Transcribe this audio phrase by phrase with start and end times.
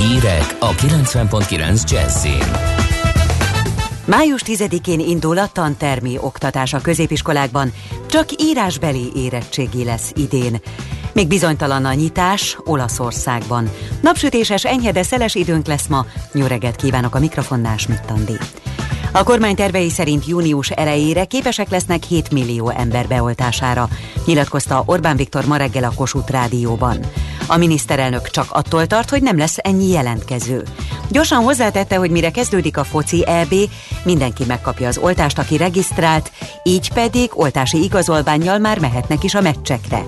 [0.00, 2.44] Hírek a 90.9 Jazzin.
[4.04, 7.72] Május 10-én indul a tantermi oktatás a középiskolákban,
[8.06, 10.60] csak írásbeli érettségi lesz idén.
[11.12, 13.70] Még bizonytalan a nyitás Olaszországban.
[14.00, 16.06] Napsütéses, enyhe, de szeles időnk lesz ma.
[16.32, 18.36] Jó reggelt kívánok a mikrofonnál, Smittandi.
[19.12, 23.88] A kormány tervei szerint június elejére képesek lesznek 7 millió ember beoltására,
[24.24, 26.98] nyilatkozta Orbán Viktor ma reggel a Kossuth Rádióban.
[27.50, 30.62] A miniszterelnök csak attól tart, hogy nem lesz ennyi jelentkező.
[31.08, 33.54] Gyorsan hozzátette, hogy mire kezdődik a foci EB,
[34.02, 40.02] mindenki megkapja az oltást, aki regisztrált, így pedig oltási igazolványjal már mehetnek is a meccsekre.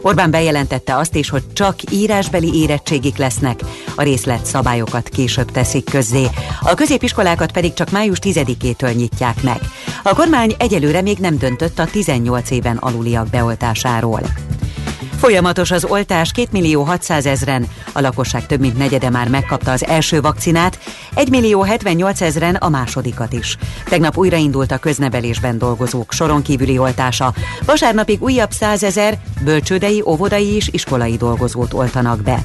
[0.00, 3.60] Orbán bejelentette azt is, hogy csak írásbeli érettségik lesznek,
[3.96, 6.26] a részlet szabályokat később teszik közzé.
[6.60, 9.60] A középiskolákat pedig csak május 10-től nyitják meg.
[10.02, 14.20] A kormány egyelőre még nem döntött a 18 éven aluliak beoltásáról.
[15.18, 19.86] Folyamatos az oltás, 2 millió 600 ezren, a lakosság több mint negyede már megkapta az
[19.86, 20.78] első vakcinát,
[21.14, 23.56] 1 millió 78 ezren a másodikat is.
[23.84, 27.34] Tegnap újraindult a köznevelésben dolgozók soron kívüli oltása.
[27.64, 32.44] Vasárnapig újabb 100 ezer bölcsődei, óvodai és iskolai dolgozót oltanak be.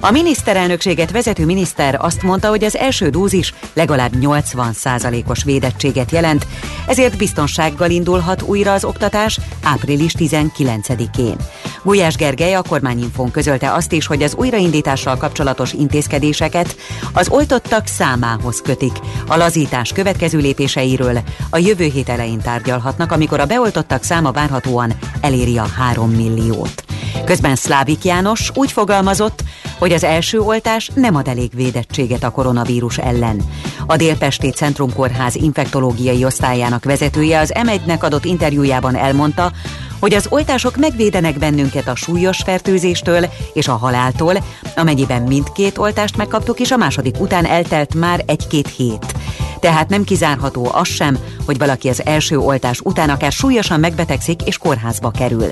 [0.00, 6.46] A miniszterelnökséget vezető miniszter azt mondta, hogy az első dózis legalább 80%-os védettséget jelent,
[6.86, 11.36] ezért biztonsággal indulhat újra az oktatás április 19-én.
[11.82, 16.76] Gulyás Gergely a kormányinfón közölte azt is, hogy az újraindítással kapcsolatos intézkedéseket
[17.12, 18.92] az oltottak számához kötik.
[19.26, 21.18] A lazítás következő lépéseiről
[21.50, 26.84] a jövő hét elején tárgyalhatnak, amikor a beoltottak száma várhatóan eléri a 3 milliót.
[27.24, 29.42] Közben Szlávik János úgy fogalmazott,
[29.82, 33.42] hogy az első oltás nem ad elég védettséget a koronavírus ellen.
[33.86, 39.52] A Délpesti Centrumkórház infektológiai osztályának vezetője az M1-nek adott interjújában elmondta,
[40.00, 44.44] hogy az oltások megvédenek bennünket a súlyos fertőzéstől és a haláltól,
[44.76, 49.14] amennyiben mindkét oltást megkaptuk, és a második után eltelt már egy-két hét.
[49.60, 54.58] Tehát nem kizárható az sem, hogy valaki az első oltás után akár súlyosan megbetegszik és
[54.58, 55.48] kórházba kerül.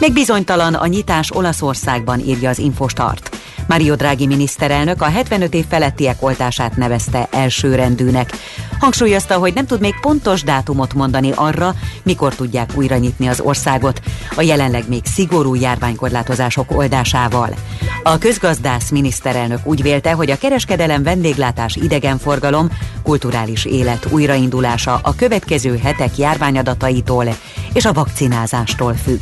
[0.00, 3.39] Még bizonytalan a nyitás Olaszországban, írja az Infostart.
[3.70, 8.32] Mario Draghi miniszterelnök a 75 év felettiek oltását nevezte elsőrendűnek.
[8.78, 14.00] Hangsúlyozta, hogy nem tud még pontos dátumot mondani arra, mikor tudják újra nyitni az országot,
[14.36, 17.54] a jelenleg még szigorú járványkorlátozások oldásával.
[18.02, 22.68] A közgazdász miniszterelnök úgy vélte, hogy a kereskedelem, vendéglátás, idegenforgalom,
[23.02, 27.26] kulturális élet újraindulása a következő hetek járványadataitól
[27.72, 29.20] és a vakcinázástól függ.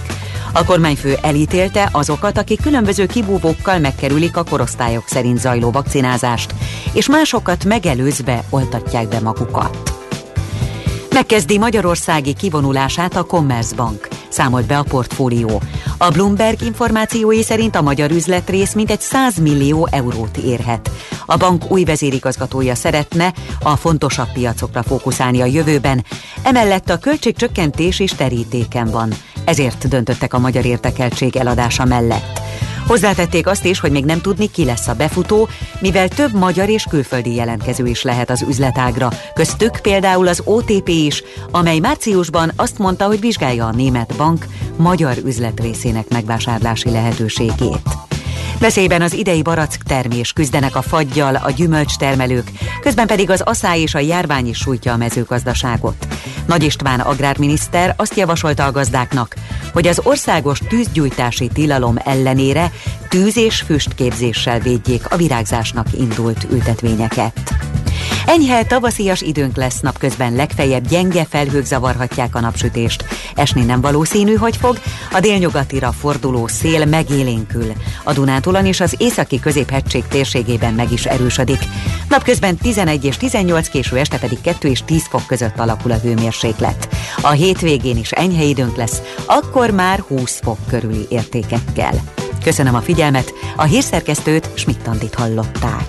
[0.52, 6.54] A kormányfő elítélte azokat, akik különböző kibúvókkal megkerülik a korosztályok szerint zajló vakcinázást,
[6.92, 9.92] és másokat megelőzve oltatják be magukat.
[11.12, 15.62] Megkezdi Magyarországi kivonulását a Commerzbank, számolt be a portfólió.
[15.98, 20.90] A Bloomberg információi szerint a magyar üzletrész mintegy 100 millió eurót érhet.
[21.26, 23.32] A bank új vezérigazgatója szeretne
[23.62, 26.04] a fontosabb piacokra fókuszálni a jövőben,
[26.42, 29.14] emellett a költségcsökkentés is terítéken van
[29.48, 32.40] ezért döntöttek a magyar értekeltség eladása mellett.
[32.86, 35.48] Hozzátették azt is, hogy még nem tudni, ki lesz a befutó,
[35.80, 39.08] mivel több magyar és külföldi jelentkező is lehet az üzletágra.
[39.34, 45.16] Köztük például az OTP is, amely márciusban azt mondta, hogy vizsgálja a német bank magyar
[45.24, 48.07] üzletrészének megvásárlási lehetőségét.
[48.58, 53.94] Veszélyben az idei barack termés küzdenek a faggyal a gyümölcstermelők, közben pedig az asszály és
[53.94, 56.06] a járvány is sújtja a mezőgazdaságot.
[56.46, 59.34] Nagy István agrárminiszter azt javasolta a gazdáknak,
[59.72, 62.72] hogy az országos tűzgyújtási tilalom ellenére
[63.08, 67.54] tűz- és füstképzéssel védjék a virágzásnak indult ültetvényeket.
[68.28, 73.04] Enyhe tavaszias időnk lesz napközben, legfeljebb gyenge felhők zavarhatják a napsütést.
[73.34, 74.80] Esni nem valószínű, hogy fog,
[75.12, 77.72] a délnyugatira forduló szél megélénkül.
[78.04, 81.58] A Dunántúlon és az északi középhegység térségében meg is erősödik.
[82.08, 86.88] Napközben 11 és 18, késő este pedig 2 és 10 fok között alakul a hőmérséklet.
[87.20, 91.94] A hétvégén is enyhe időnk lesz, akkor már 20 fok körüli értékekkel.
[92.44, 95.88] Köszönöm a figyelmet, a hírszerkesztőt Schmidt-Tandit hallották.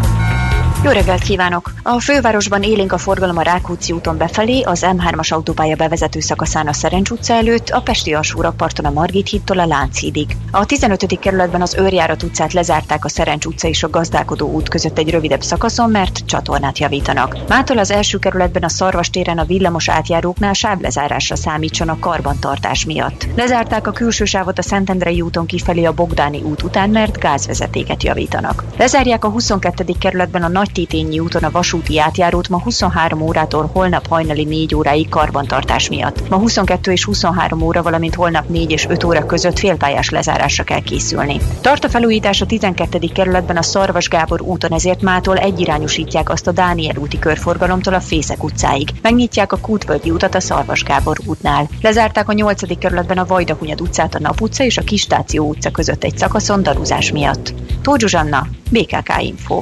[0.83, 1.73] jó reggelt kívánok!
[1.83, 6.73] A fővárosban élénk a forgalom a Rákóczi úton befelé, az M3-as autópálya bevezető szakaszán a
[6.73, 10.37] Szerencs utca előtt, a Pesti alsórakparton a Margit hídtól a Lánchídig.
[10.51, 11.19] A 15.
[11.19, 15.41] kerületben az Őrjárat utcát lezárták a Szerencs utca és a Gazdálkodó út között egy rövidebb
[15.41, 17.37] szakaszon, mert csatornát javítanak.
[17.47, 23.27] Mától az első kerületben a Szarvas téren a villamos átjáróknál sávlezárásra számítsanak karbantartás miatt.
[23.35, 28.63] Lezárták a külső sávot a Szentendrei úton kifelé a Bogdáni út után, mert gázvezetéket javítanak.
[28.77, 29.85] Lezárják a 22.
[29.99, 35.09] kerületben a Nagy Mettitényi úton a vasúti átjárót ma 23 órától holnap hajnali 4 óráig
[35.09, 36.29] karbantartás miatt.
[36.29, 40.79] Ma 22 és 23 óra, valamint holnap 4 és 5 óra között félpályás lezárásra kell
[40.79, 41.39] készülni.
[41.61, 42.99] Tart a felújítás a 12.
[43.13, 48.43] kerületben a Szarvas Gábor úton, ezért mától egyirányosítják azt a Dániel úti körforgalomtól a Fészek
[48.43, 48.89] utcáig.
[49.01, 51.69] Megnyitják a Kútvölgyi utat a Szarvas Gábor útnál.
[51.81, 52.77] Lezárták a 8.
[52.77, 57.11] kerületben a Vajdahunyad utcát a Nap utca és a Kistáció utca között egy szakaszon darúzás
[57.11, 57.53] miatt.
[57.81, 59.61] Tóth Zsuzsanna, BKK Info.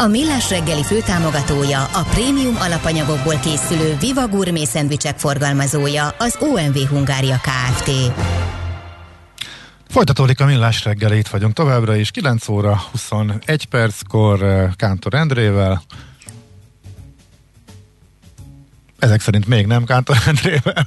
[0.00, 7.36] A Millás reggeli főtámogatója, a prémium alapanyagokból készülő Viva Gourmet szendvicsek forgalmazója, az OMV Hungária
[7.36, 7.90] Kft.
[9.88, 15.82] Folytatódik a Millás reggeli, itt vagyunk továbbra is, 9 óra 21 perckor eh, Kántor Endrével,
[18.98, 20.86] ezek szerint még nem Kántor Endrével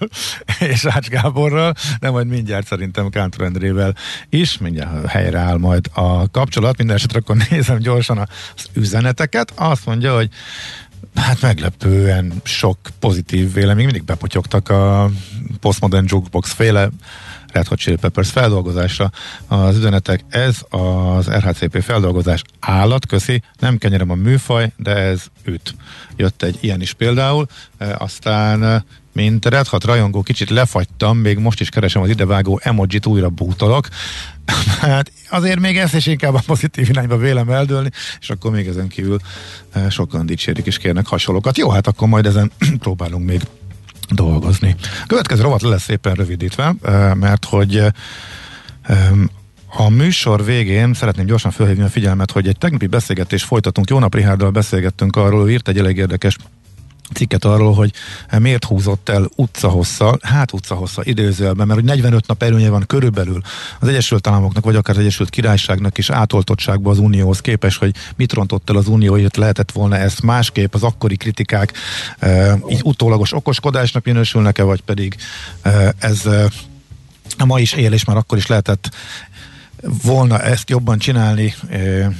[0.59, 3.95] és Ács Gáborral, de majd mindjárt szerintem Kántor Endrével
[4.29, 10.15] is, mindjárt helyreáll majd a kapcsolat, minden esetre akkor nézem gyorsan az üzeneteket, azt mondja,
[10.15, 10.29] hogy
[11.15, 15.09] hát meglepően sok pozitív vélemény, mindig bepotyogtak a
[15.59, 16.89] Postmodern Jukebox féle
[17.51, 19.11] Red Hot Chili Peppers feldolgozásra
[19.47, 20.23] az üzenetek.
[20.29, 25.75] Ez az RHCP feldolgozás állat, köszi, nem kenyerem a műfaj, de ez üt.
[26.15, 31.37] Jött egy ilyen is például, e, aztán e, mint Red Hot rajongó kicsit lefagytam, még
[31.37, 33.87] most is keresem az idevágó emojit, újra bútolok.
[34.81, 37.89] hát azért még ezt is inkább a pozitív irányba vélem eldőlni,
[38.19, 39.19] és akkor még ezen kívül
[39.71, 41.57] e, sokan dicsérik és kérnek hasonlókat.
[41.57, 43.41] Jó, hát akkor majd ezen próbálunk még
[44.09, 44.75] dolgozni.
[45.07, 46.75] Következő rovat le lesz szépen rövidítve,
[47.13, 47.83] mert hogy
[49.73, 53.89] a műsor végén szeretném gyorsan felhívni a figyelmet, hogy egy tegnapi beszélgetést folytatunk.
[53.89, 56.37] Jó nap, Rihárdal beszélgettünk arról, írt egy elég érdekes
[57.13, 57.91] cikket arról, hogy
[58.39, 63.41] miért húzott el utcahossza, hát utcahossza időzőjelben, mert hogy 45 nap előnye van körülbelül
[63.79, 68.33] az Egyesült Államoknak, vagy akár az Egyesült Királyságnak is átoltottságban az Unióhoz képes, hogy mit
[68.33, 71.73] rontott el az Unió, hogy lehetett volna ezt másképp, az akkori kritikák
[72.19, 75.15] e, így utólagos okoskodásnak minősülnek-e, vagy pedig
[75.61, 76.49] e, ez e,
[77.45, 78.89] ma is él, és már akkor is lehetett
[80.03, 82.11] volna ezt jobban csinálni, e,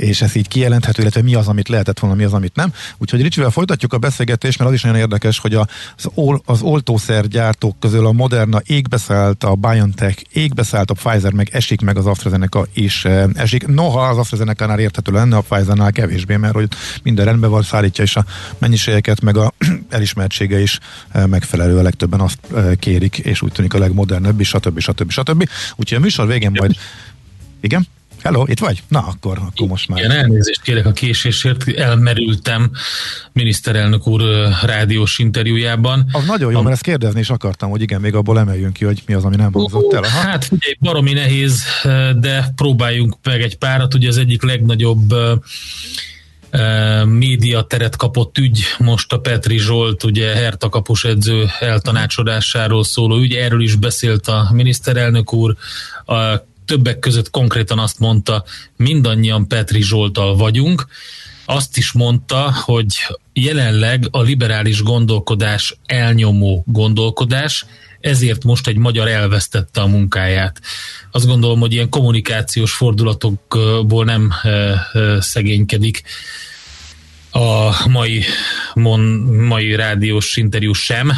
[0.00, 2.72] és ez így kijelenthető, illetve mi az, amit lehetett volna, mi az, amit nem.
[2.98, 5.66] Úgyhogy Ricsivel folytatjuk a beszélgetést, mert az is nagyon érdekes, hogy az,
[6.14, 11.96] ol, az oltószergyártók közül a Moderna égbeszállt, a BioNTech égbeszállt, a Pfizer meg esik, meg
[11.96, 13.66] az AstraZeneca is eh, esik.
[13.66, 16.68] Noha az AstraZeneca-nál érthető lenne, a Pfizer-nál kevésbé, mert hogy
[17.02, 18.24] minden rendben van, szállítja is a
[18.58, 19.52] mennyiségeket, meg a
[19.88, 20.78] elismertsége is
[21.10, 24.78] eh, megfelelő, a legtöbben azt eh, kérik, és úgy tűnik a legmodernebb is, stb.
[24.78, 25.10] stb.
[25.10, 25.48] stb.
[25.76, 26.76] Úgyhogy a műsor végén majd...
[27.60, 27.86] Igen?
[28.22, 28.82] Hello, itt vagy?
[28.88, 29.98] Na, akkor, akkor most már.
[29.98, 32.70] Igen, elnézést kérek a késésért, elmerültem
[33.32, 34.22] miniszterelnök úr
[34.62, 36.08] rádiós interjújában.
[36.12, 36.62] Az nagyon jó, a...
[36.62, 39.36] mert ezt kérdezni is akartam, hogy igen, még abból emeljünk ki, hogy mi az, ami
[39.36, 40.02] nem hangzott el.
[40.02, 40.28] Aha.
[40.28, 41.62] Hát figyelj, baromi nehéz,
[42.18, 43.94] de próbáljunk meg egy párat.
[43.94, 45.14] Ugye az egyik legnagyobb
[47.04, 53.34] média teret kapott ügy, most a Petri Zsolt, ugye Herta kapus edző eltanácsodásáról szóló ügy,
[53.34, 55.56] erről is beszélt a miniszterelnök úr,
[56.06, 58.44] a többek között konkrétan azt mondta,
[58.76, 60.86] mindannyian Petri Zsoltal vagyunk,
[61.44, 62.86] azt is mondta, hogy
[63.32, 67.64] jelenleg a liberális gondolkodás elnyomó gondolkodás,
[68.00, 70.60] ezért most egy magyar elvesztette a munkáját.
[71.10, 76.02] Azt gondolom, hogy ilyen kommunikációs fordulatokból nem e, e, szegénykedik
[77.30, 78.24] a mai,
[78.74, 79.00] mon,
[79.48, 81.12] mai rádiós interjú sem,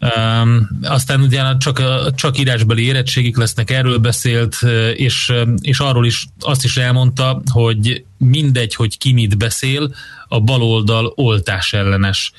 [0.00, 1.82] Um, aztán ugye csak,
[2.14, 4.56] csak írásbeli érettségik lesznek, erről beszélt,
[4.94, 9.94] és, és arról is azt is elmondta, hogy mindegy, hogy ki mit beszél,
[10.28, 12.32] a baloldal oltás ellenes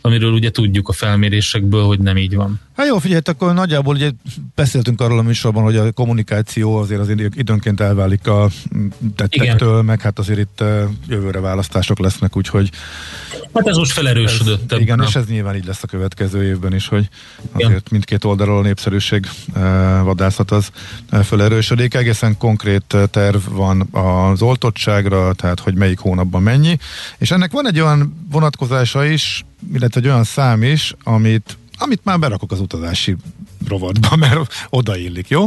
[0.00, 2.60] amiről ugye tudjuk a felmérésekből, hogy nem így van.
[2.76, 4.10] Hát jó, figyelj, akkor nagyjából ugye
[4.54, 8.48] beszéltünk arról a műsorban, hogy a kommunikáció azért az időnként elválik a
[9.16, 9.84] tettektől, Igen.
[9.84, 10.64] meg hát azért itt
[11.08, 12.70] jövőre választások lesznek, úgyhogy...
[13.54, 14.72] Hát ez most felerősödött.
[14.72, 17.08] Ez, igen, és ez nyilván így lesz a következő évben is, hogy
[17.52, 17.82] azért igen.
[17.90, 19.26] mindkét oldalról a népszerűség
[20.02, 20.70] vadászat az
[21.22, 21.94] felerősödik.
[21.94, 26.78] Egészen konkrét terv van az oltottságra, tehát hogy melyik hónapban mennyi,
[27.18, 32.18] és ennek van egy olyan vonatkozása is, illetve egy olyan szám is, amit, amit már
[32.18, 33.16] berakok az utazási
[33.68, 35.44] rovatba, mert odaillik, jó?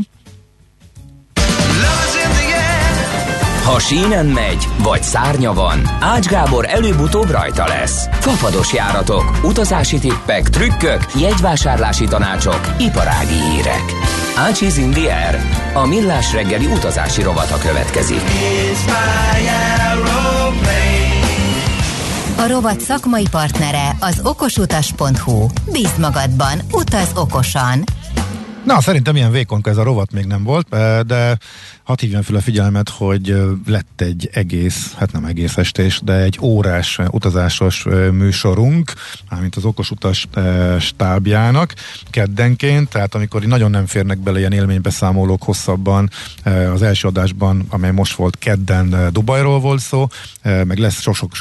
[3.64, 8.08] Ha sínen megy, vagy szárnya van, Ács Gábor előbb-utóbb rajta lesz.
[8.12, 13.84] Fafados járatok, utazási tippek, trükkök, jegyvásárlási tanácsok, iparági hírek.
[14.36, 15.40] Ácsiz Indier,
[15.74, 18.22] a millás reggeli utazási rovata következik.
[22.38, 25.48] A rovat szakmai partnere az okosutas.hu.
[25.72, 27.84] Bízd magadban, utaz okosan!
[28.64, 30.70] Na, szerintem ilyen vékonka ez a rovat még nem volt,
[31.06, 31.38] de
[31.84, 33.36] hadd hívjam fel a figyelmet, hogy
[33.66, 38.94] lett egy egész, hát nem egész estés, de egy órás utazásos műsorunk,
[39.30, 40.28] mármint az okos utas
[40.80, 41.74] stábjának
[42.10, 46.10] keddenként, tehát amikor nagyon nem férnek bele ilyen élménybeszámolók hosszabban,
[46.74, 50.08] az első adásban, amely most volt kedden Dubajról volt szó,
[50.44, 51.36] meg lesz sok, sok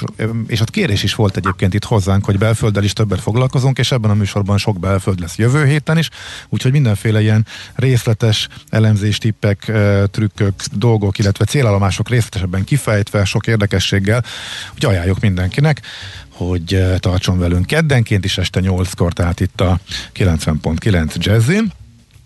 [0.47, 4.11] és ott kérés is volt egyébként itt hozzánk, hogy belfölddel is többet foglalkozunk, és ebben
[4.11, 6.09] a műsorban sok belföld lesz jövő héten is,
[6.49, 9.73] úgyhogy mindenféle ilyen részletes elemzés, tippek,
[10.11, 14.25] trükk trükkök, dolgok, illetve célállomások részletesebben kifejtve, sok érdekességgel,
[14.73, 15.81] hogy ajánljuk mindenkinek,
[16.29, 19.79] hogy eh, tartson velünk keddenként is este 8-kor, tehát itt a
[20.15, 21.73] 90.9 Jazzin.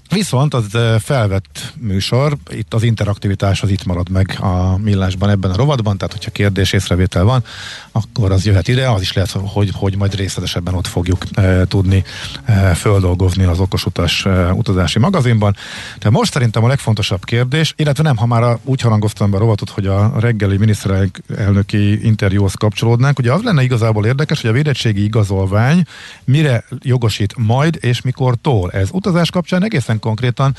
[0.08, 5.56] Viszont az felvett műsor, itt az interaktivitás az itt marad meg a millásban ebben a
[5.56, 7.44] rovatban, tehát hogyha kérdés, észrevétel van,
[7.92, 12.04] akkor az jöhet ide, az is lehet, hogy, hogy majd részletesebben ott fogjuk e, tudni
[12.44, 15.56] e, földolgozni az okosutas e, utazási magazinban.
[15.98, 19.70] De most szerintem a legfontosabb kérdés, illetve nem, ha már úgy harangoztam be a rovatot,
[19.70, 25.82] hogy a reggeli miniszterelnöki interjúhoz kapcsolódnánk, ugye az lenne igazából érdekes, hogy a védettségi igazolvány
[26.25, 28.70] mire jogosít majd és mikor tól.
[28.70, 30.54] Ez utazás kapcsán egészen egészen konkrétan.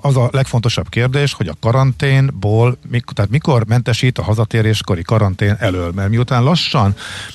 [0.00, 2.78] Az a legfontosabb kérdés, hogy a karanténból,
[3.14, 6.94] tehát mikor mentesít a hazatéréskori karantén elől, mert miután lassan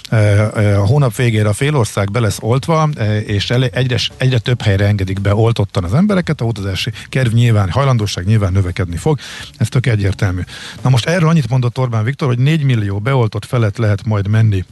[0.09, 2.89] a hónap végére a félország be lesz oltva,
[3.25, 8.25] és egyre, egyre több helyre engedik be oltottan az embereket, a utazási kerv nyilván, hajlandóság
[8.25, 9.19] nyilván növekedni fog,
[9.57, 10.41] ez tök egyértelmű.
[10.81, 14.65] Na most erről annyit mondott Orbán Viktor, hogy 4 millió beoltott felett lehet majd menni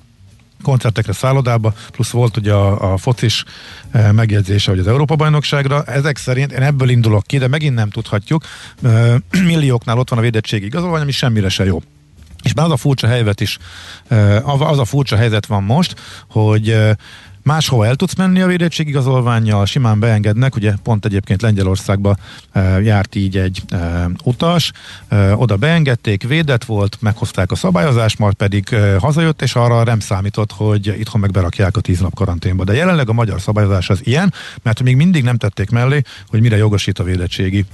[0.61, 3.43] koncertekre, szállodába, plusz volt ugye a, a focis
[3.91, 5.83] e, megjegyzése, hogy az Európa-bajnokságra.
[5.83, 8.43] Ezek szerint én ebből indulok ki, de megint nem tudhatjuk.
[8.83, 11.81] E, millióknál ott van a védettségi igazolvány, ami semmire se jó.
[12.43, 13.57] És már az a furcsa helyzet is,
[14.43, 15.95] az a furcsa helyzet van most,
[16.29, 16.75] hogy
[17.43, 22.15] Máshova el tudsz menni a védettségigazolványjal, simán beengednek, ugye pont egyébként Lengyelországba
[22.51, 24.71] e, járt így egy e, utas,
[25.07, 29.99] e, oda beengedték, védett volt, meghozták a szabályozást, majd pedig e, hazajött, és arra nem
[29.99, 32.63] számított, hogy itthon meg berakják a tíz nap karanténba.
[32.63, 34.33] De jelenleg a magyar szabályozás az ilyen,
[34.63, 37.65] mert még mindig nem tették mellé, hogy mire jogosít a védettségi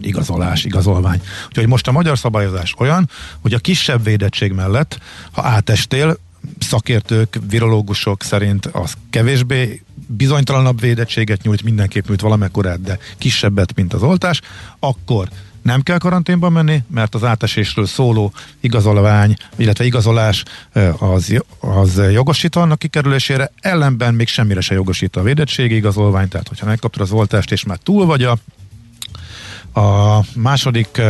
[0.00, 1.20] igazolás, igazolvány.
[1.48, 4.98] Úgyhogy most a magyar szabályozás olyan, hogy a kisebb védettség mellett,
[5.32, 6.16] ha átestél,
[6.58, 14.02] szakértők, virológusok szerint az kevésbé bizonytalanabb védettséget nyújt, mindenképp nyújt valamekkorát, de kisebbet, mint az
[14.02, 14.40] oltás,
[14.78, 15.28] akkor
[15.62, 20.42] nem kell karanténba menni, mert az átesésről szóló igazolvány, illetve igazolás
[20.98, 26.66] az, az jogosít annak kikerülésére, ellenben még semmire se jogosít a védettségi igazolvány, tehát hogyha
[26.66, 28.38] megkaptad az oltást és már túl vagy a
[29.78, 31.02] a második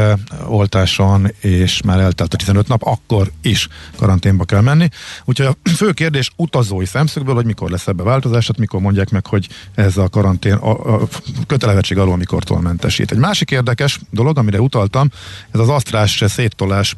[0.47, 4.89] oltáson, és már eltelt a 15 nap, akkor is karanténba kell menni.
[5.25, 9.27] Úgyhogy a fő kérdés utazói szemszögből, hogy mikor lesz ebbe változás, tehát mikor mondják meg,
[9.27, 11.09] hogy ez a karantén a, a
[11.47, 13.11] kötelezettség alól mikortól mentesít.
[13.11, 15.11] Egy másik érdekes dolog, amire utaltam,
[15.51, 16.97] ez az asztrás széttolás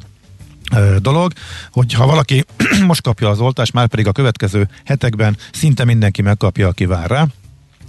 [0.98, 1.32] dolog,
[1.70, 2.44] hogy ha valaki
[2.86, 7.26] most kapja az oltást, már pedig a következő hetekben szinte mindenki megkapja, aki vár rá,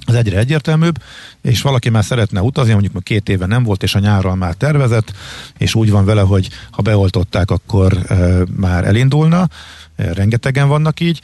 [0.06, 1.02] az egyre egyértelműbb,
[1.42, 4.54] és valaki már szeretne utazni, mondjuk már két éve nem volt, és a nyárral már
[4.54, 5.14] tervezett,
[5.58, 8.16] és úgy van vele, hogy ha beoltották, akkor e,
[8.56, 9.48] már elindulna,
[9.96, 11.22] e, rengetegen vannak így,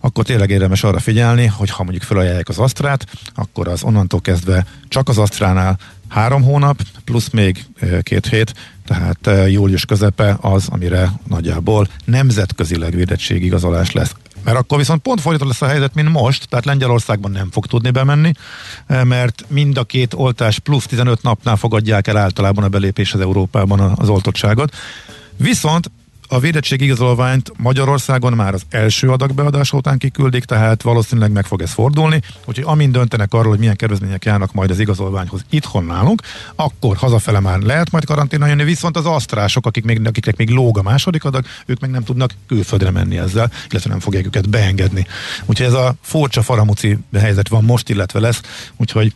[0.00, 4.66] akkor tényleg érdemes arra figyelni, hogy ha mondjuk felajánlják az asztrát, akkor az onnantól kezdve
[4.88, 5.78] csak az asztránál
[6.08, 7.64] három hónap, plusz még
[8.02, 8.54] két hét,
[8.86, 14.14] tehát július közepe az, amire nagyjából nemzetközileg védettségigazolás lesz.
[14.44, 17.90] Mert akkor viszont pont fordítva lesz a helyzet, mint most, tehát Lengyelországban nem fog tudni
[17.90, 18.32] bemenni,
[18.86, 23.20] eh, mert mind a két oltás plusz 15 napnál fogadják el általában a belépés az
[23.20, 24.74] Európában az oltottságot.
[25.36, 25.90] Viszont
[26.28, 32.20] a védettségigazolványt Magyarországon már az első adagbeadás után kiküldik, tehát valószínűleg meg fog ez fordulni,
[32.44, 36.22] úgyhogy amint döntenek arról, hogy milyen kedvezmények járnak majd az igazolványhoz itthon nálunk,
[36.54, 40.78] akkor hazafele már lehet majd karanténra jönni, viszont az asztrások, akik még, akiknek még lóg
[40.78, 45.06] a második adag, ők meg nem tudnak külföldre menni ezzel, illetve nem fogják őket beengedni.
[45.44, 48.40] Úgyhogy ez a furcsa faramuci helyzet van most, illetve lesz,
[48.76, 49.12] úgyhogy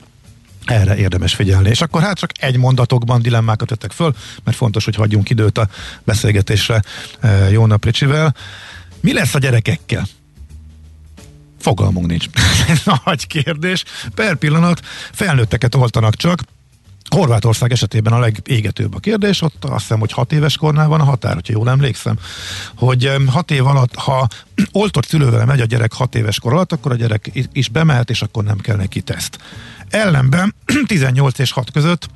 [0.70, 1.68] erre érdemes figyelni.
[1.68, 5.68] És akkor hát csak egy mondatokban dilemmákat tettek föl, mert fontos, hogy hagyjunk időt a
[6.04, 6.82] beszélgetésre
[7.20, 8.34] eh, Jó nap Ricsivel.
[9.00, 10.06] Mi lesz a gyerekekkel?
[11.58, 12.26] Fogalmunk nincs.
[12.68, 13.84] Ez nagy kérdés.
[14.14, 14.80] Per pillanat
[15.12, 16.42] felnőtteket oltanak csak,
[17.08, 21.04] Horvátország esetében a legégetőbb a kérdés, ott azt hiszem, hogy hat éves kornál van a
[21.04, 22.18] határ, hogyha jól emlékszem,
[22.74, 24.28] hogy hat év alatt, ha
[24.72, 28.22] oltott szülővel megy a gyerek hat éves kor alatt, akkor a gyerek is bemehet, és
[28.22, 29.38] akkor nem kell neki teszt.
[29.88, 30.54] Ellenben
[30.86, 32.08] 18 és 6 között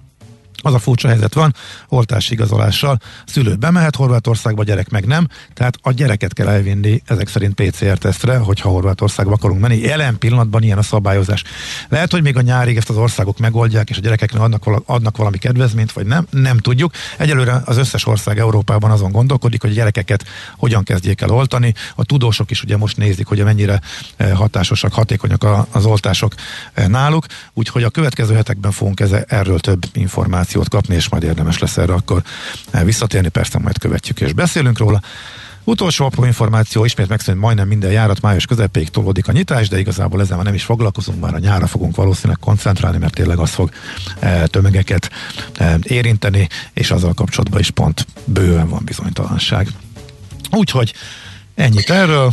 [0.62, 1.55] az a furcsa helyzet van,
[1.88, 7.55] oltási igazolással szülő bemehet Horvátországba, gyerek meg nem, tehát a gyereket kell elvinni ezek szerint
[7.55, 9.79] PCR-tesztre, hogyha Horvátországba akarunk menni.
[9.79, 11.42] Jelen pillanatban ilyen a szabályozás.
[11.88, 15.16] Lehet, hogy még a nyárig ezt az országok megoldják, és a gyerekeknek adnak, vala, adnak
[15.16, 16.92] valami kedvezményt, vagy nem, nem tudjuk.
[17.18, 20.25] Egyelőre az összes ország Európában azon gondolkodik, hogy a gyerekeket
[20.57, 21.75] hogyan kezdjék el oltani.
[21.94, 23.81] A tudósok is ugye most nézik, hogy mennyire
[24.16, 26.35] eh, hatásosak, hatékonyak az oltások
[26.72, 31.59] eh, náluk, úgyhogy a következő hetekben fogunk erről több információt információt kapni, és majd érdemes
[31.59, 32.23] lesz erre akkor
[32.71, 35.01] eh, visszatérni, persze majd követjük és beszélünk róla.
[35.65, 40.21] Utolsó apró információ, ismét megszűnt majdnem minden járat május közepéig tolódik a nyitás, de igazából
[40.21, 43.71] ezzel már nem is foglalkozunk, már a nyára fogunk valószínűleg koncentrálni, mert tényleg az fog
[44.19, 45.11] e, tömegeket
[45.55, 49.69] e, érinteni, és azzal kapcsolatban is pont bőven van bizonytalanság.
[50.51, 50.93] Úgyhogy
[51.55, 52.33] ennyit erről.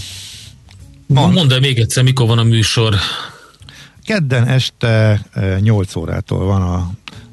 [1.08, 1.34] Mond.
[1.34, 2.96] Mondd el még egyszer, mikor van a műsor.
[4.06, 5.22] Kedden este
[5.60, 6.92] 8 órától van a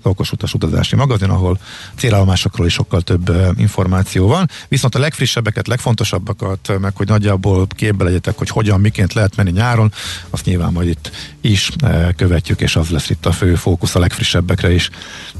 [0.08, 1.58] okos utas utazási magazin, ahol
[1.96, 4.50] célállomásokról is sokkal több információ van.
[4.68, 9.92] Viszont a legfrissebbeket, legfontosabbakat, meg hogy nagyjából képbe legyetek, hogy hogyan, miként lehet menni nyáron,
[10.30, 11.70] azt nyilván majd itt is
[12.16, 14.90] követjük, és az lesz itt a fő fókusz a legfrissebbekre is,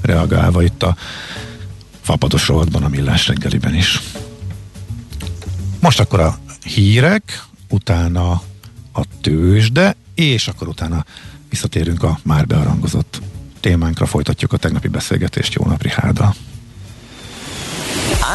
[0.01, 0.97] reagálva itt a
[2.01, 4.01] fapados rovatban, a millás reggeliben is.
[5.81, 8.31] Most akkor a hírek, utána
[8.93, 11.05] a tőzsde, és akkor utána
[11.49, 13.21] visszatérünk a már bearangozott
[13.67, 15.55] témánkra folytatjuk a tegnapi beszélgetést.
[15.55, 16.35] Jó nap, Richárda!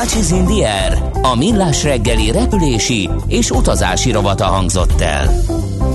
[0.01, 5.33] Ácsiz Indier, a millás reggeli repülési és utazási rovata hangzott el.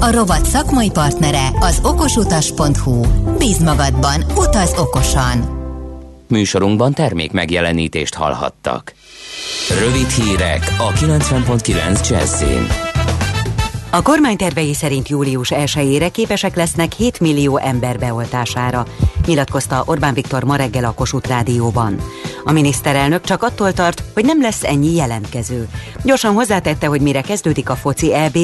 [0.01, 3.01] A rovat szakmai partnere az okosutas.hu.
[3.39, 5.55] Bíz magadban, utaz okosan!
[6.29, 8.95] Műsorunkban termék megjelenítést hallhattak.
[9.79, 12.86] Rövid hírek a 90.9 Jazzin.
[13.97, 18.87] A kormány tervei szerint július 1-ére képesek lesznek 7 millió ember beoltására,
[19.27, 22.01] nyilatkozta Orbán Viktor ma reggel a Kossuth Rádióban.
[22.45, 25.69] A miniszterelnök csak attól tart, hogy nem lesz ennyi jelentkező.
[26.05, 28.39] Gyorsan hozzátette, hogy mire kezdődik a foci EB,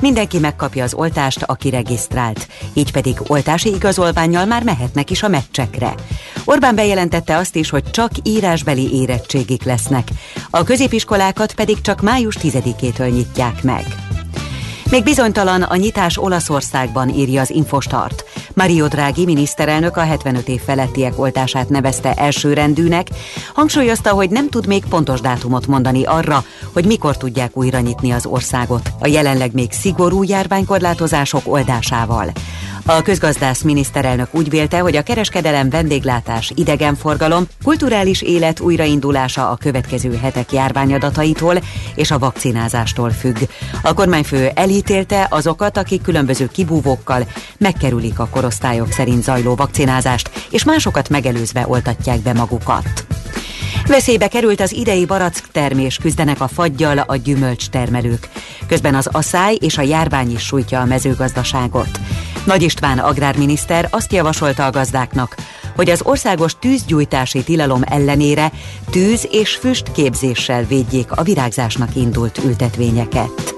[0.00, 2.48] mindenki megkapja az oltást, aki regisztrált.
[2.72, 5.94] Így pedig oltási igazolványjal már mehetnek is a meccsekre.
[6.44, 10.08] Orbán bejelentette azt is, hogy csak írásbeli érettségik lesznek.
[10.50, 13.84] A középiskolákat pedig csak május 10-től nyitják meg.
[14.90, 18.24] Még bizonytalan a nyitás Olaszországban, írja az Infostart.
[18.54, 23.08] Mario Draghi miniszterelnök a 75 év felettiek oltását nevezte elsőrendűnek,
[23.54, 28.26] hangsúlyozta, hogy nem tud még pontos dátumot mondani arra, hogy mikor tudják újra nyitni az
[28.26, 32.32] országot, a jelenleg még szigorú járványkorlátozások oldásával.
[32.86, 40.16] A közgazdász miniszterelnök úgy vélte, hogy a kereskedelem, vendéglátás, idegenforgalom, kulturális élet újraindulása a következő
[40.16, 41.54] hetek járványadataitól
[41.94, 43.36] és a vakcinázástól függ.
[43.82, 47.26] A kormányfő elítélte azokat, akik különböző kibúvókkal
[47.58, 53.06] megkerülik a korosztályok szerint zajló vakcinázást, és másokat megelőzve oltatják be magukat.
[53.86, 58.28] Veszélybe került az idei barack termés, küzdenek a faggyal a gyümölcs termelők.
[58.66, 62.00] Közben az asszály és a járvány is sújtja a mezőgazdaságot.
[62.44, 65.36] Nagy István agrárminiszter azt javasolta a gazdáknak,
[65.76, 68.52] hogy az országos tűzgyújtási tilalom ellenére
[68.90, 73.56] tűz- és füstképzéssel védjék a virágzásnak indult ültetvényeket.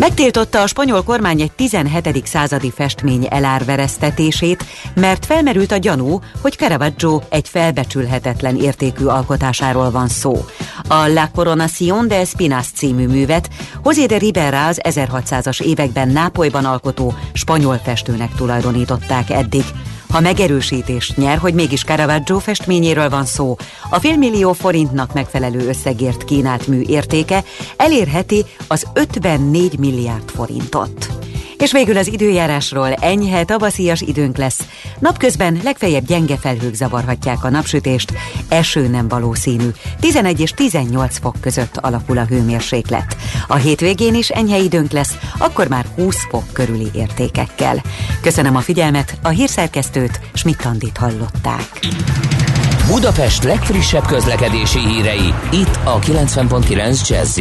[0.00, 2.26] Megtiltotta a spanyol kormány egy 17.
[2.26, 10.44] századi festmény elárveresztetését, mert felmerült a gyanú, hogy Caravaggio egy felbecsülhetetlen értékű alkotásáról van szó.
[10.92, 13.50] A La Coronación de Espinas című művet
[13.84, 19.64] José de Ribera az 1600-as években Nápolyban alkotó spanyol festőnek tulajdonították eddig.
[20.08, 23.56] Ha megerősítést nyer, hogy mégis Caravaggio festményéről van szó,
[23.90, 27.44] a félmillió forintnak megfelelő összegért kínált mű értéke
[27.76, 31.10] elérheti az 54 milliárd forintot.
[31.60, 34.66] És végül az időjárásról enyhe, tavaszias időnk lesz.
[34.98, 38.12] Napközben legfeljebb gyenge felhők zavarhatják a napsütést,
[38.48, 39.68] eső nem valószínű.
[40.00, 43.16] 11 és 18 fok között alakul a hőmérséklet.
[43.46, 47.82] A hétvégén is enyhe időnk lesz, akkor már 20 fok körüli értékekkel.
[48.20, 51.78] Köszönöm a figyelmet, a hírszerkesztőt Schmidt-Tandit hallották.
[52.86, 57.38] Budapest legfrissebb közlekedési hírei, itt a 90.9 jazz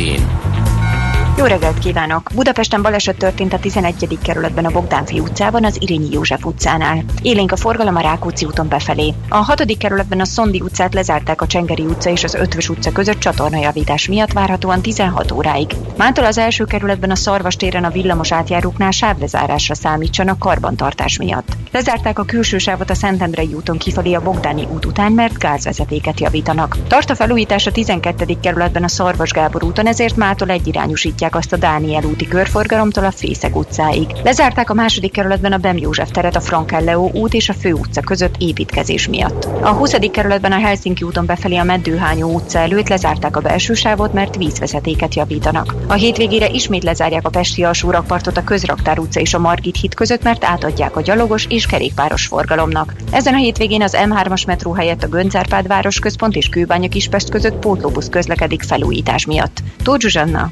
[1.40, 2.30] jó reggelt kívánok!
[2.36, 4.18] Budapesten baleset történt a 11.
[4.24, 7.04] kerületben a Bogdánfi utcában, az Irényi József utcánál.
[7.22, 9.14] Élénk a forgalom a Rákóczi úton befelé.
[9.30, 9.78] A 6.
[9.78, 14.34] kerületben a Szondi utcát lezárták a Csengeri utca és az Ötvös utca között csatornajavítás miatt
[14.34, 15.72] várhatóan 16 óráig.
[15.98, 21.58] Mától az első kerületben a Szarvas téren a villamos átjáróknál sávlezárásra számítsanak karbantartás miatt.
[21.72, 26.78] Lezárták a külső sávot a Szentendrei úton kifelé a Bogdáni út után, mert gázvezetéket javítanak.
[26.88, 28.38] Tart a felújítás a 12.
[28.42, 33.12] kerületben a Szarvas Gábor úton, ezért mától egyirányosítják megnyitják azt a Dániel úti körforgalomtól a
[33.12, 34.08] Fészeg utcáig.
[34.24, 38.02] Lezárták a második kerületben a Bem József teret a Frankelleó út és a Fő utca
[38.02, 39.48] között építkezés miatt.
[39.62, 39.94] A 20.
[40.12, 45.16] kerületben a Helsinki úton befelé a Meddőhányó utca előtt lezárták a belső sávot, mert vízvezetéket
[45.16, 45.76] javítanak.
[45.88, 50.24] A hétvégére ismét lezárják a Pesti alsórakpartot a Közraktár utca és a Margit híd között,
[50.24, 52.94] mert átadják a gyalogos és kerékpáros forgalomnak.
[53.12, 58.10] Ezen a hétvégén az M3-as metró helyett a Göncárpád városközpont és Kőbánya Kispest között pótlóbusz
[58.10, 59.58] közlekedik felújítás miatt.
[59.84, 60.52] Tóth Zsuzsanna,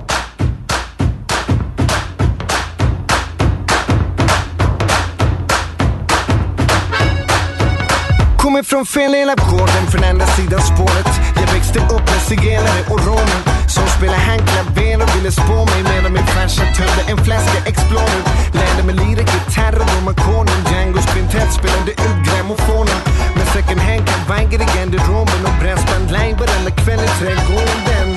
[8.71, 13.39] Från fel hela gården från andra sidan spåret Jag växte upp med zigenare och romer
[13.75, 18.23] som spelade handklaver och ville spå mig medan min farsa tömde en flaska Explorer.
[18.59, 20.59] Lärde mig lira gitarr och Romakonen.
[20.71, 22.99] Djangos kvintett spelade ut grammofonen.
[23.37, 28.09] Med second hand kavajer i garderoben och brassband live varenda kväll i trädgården.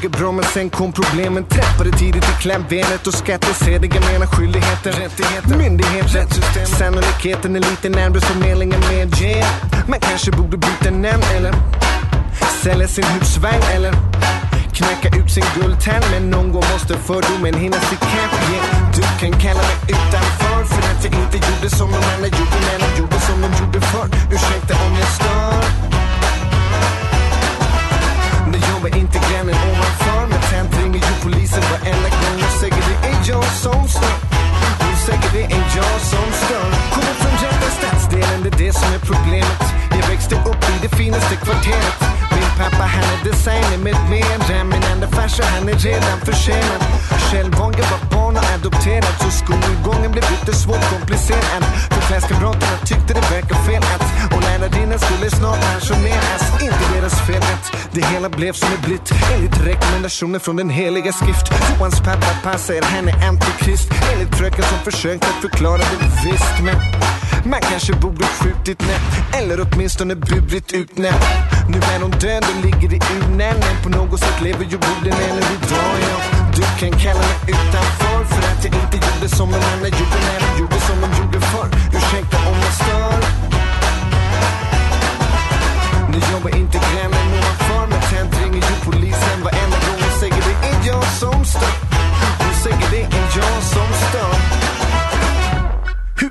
[0.00, 1.44] Brukar bra men sen kom problemen.
[1.44, 4.92] Träffade tidigt i klämbenet och skattesedliga menar skyldigheter.
[4.92, 6.66] Rättigheter, myndighet, rättssystem.
[6.66, 9.48] Sannolikheten är lite närmare förmedlingen med yeah.
[9.88, 11.54] Man kanske borde byta namn eller
[12.62, 13.92] sälja sin husvagn eller
[14.72, 18.92] knacka ut sin guldtand Men någon gång måste fördomen hinnas ikapp yeah.
[18.96, 22.80] Du kan kalla mig utanför för att jag inte gjorde som de andra gjorde Men
[22.80, 25.95] de gjorde som de gjorde förr Ursäkta om jag stör
[41.16, 42.16] i finaste kvarteret
[42.58, 46.82] Pappa han är designer med mera Min enda farsa han är redan försenad.
[47.30, 51.62] Själv var jag barn och adopterad Så skolgången blev lite svårt komplicerad.
[51.92, 56.42] För klasskamraterna tyckte det verkade fel att Och lärarinnan skulle snart pensioneras.
[56.66, 59.12] Inte deras fel att det hela blev som det blivit.
[59.34, 61.46] Enligt rekommendationer från den heliga skrift.
[61.68, 63.88] Johans pappa passar henne antikrist.
[64.12, 66.76] Enligt fröken som försökt att förklara det visst Men
[67.50, 71.24] man kanske borde skjutit nätt Eller åtminstone burit ut nätt
[71.68, 75.12] Nu är hon död och ligger i urnen Men på något sätt lever ju borden
[75.12, 76.16] än idag ja.
[76.56, 80.40] Du kan kalla mig utanför För att jag inte gjorde som de andra gjorde När
[80.44, 81.68] de gjorde som de gjorde förr.
[81.96, 83.20] Ursäkta om jag stör.
[86.10, 90.56] Nu jobbar inte grannen ovanför Men tänt ringer ju polisen varenda gång Hon säger det
[90.68, 91.76] är jag som stör.
[92.38, 94.55] Hon säger det är jag som stör.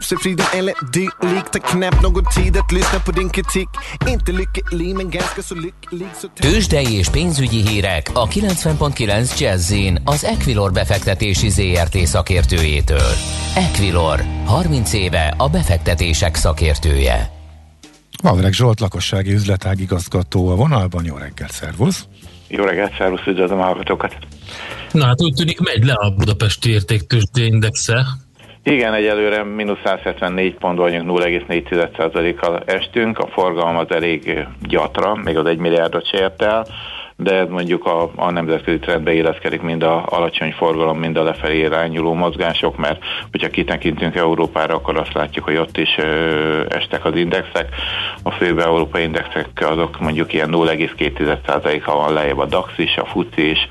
[0.06, 3.70] Husefriden eller dylikt Tar knappt någon tid att lyssna på din kritik
[4.08, 10.24] Inte lycklig men ganska så lycklig så Tőzsdei és pénzügyi hírek a 90.9 Jazzin az
[10.24, 13.12] Equilor befektetési ZRT szakértőjétől.
[13.56, 17.30] Equilor, 30 éve a befektetések szakértője.
[18.24, 21.06] Vavreg Zsolt, lakossági üzletág igazgató a vonalban.
[21.06, 22.06] Jó reggelt, szervusz!
[22.48, 24.18] Jó reggelt, szervusz, üdvözlöm a hallgatókat!
[24.92, 28.06] Na hát úgy tűnik megy le a budapesti értéktősdé indexe.
[28.68, 35.46] Igen, egyelőre mínusz 174 pont vagyunk, 0,4%-kal estünk, a forgalom az elég gyatra, még az
[35.46, 36.66] 1 milliárdot se el,
[37.18, 42.14] de mondjuk a, a nemzetközi trendbe illeszkedik mind a alacsony forgalom, mind a lefelé irányuló
[42.14, 47.76] mozgások, mert hogyha kitekintünk Európára, akkor azt látjuk, hogy ott is ö, estek az indexek.
[48.24, 53.50] A főbb európai indexek azok mondjuk ilyen 0,2%-a van lejjebb a DAX is, a FUCI
[53.50, 53.68] is,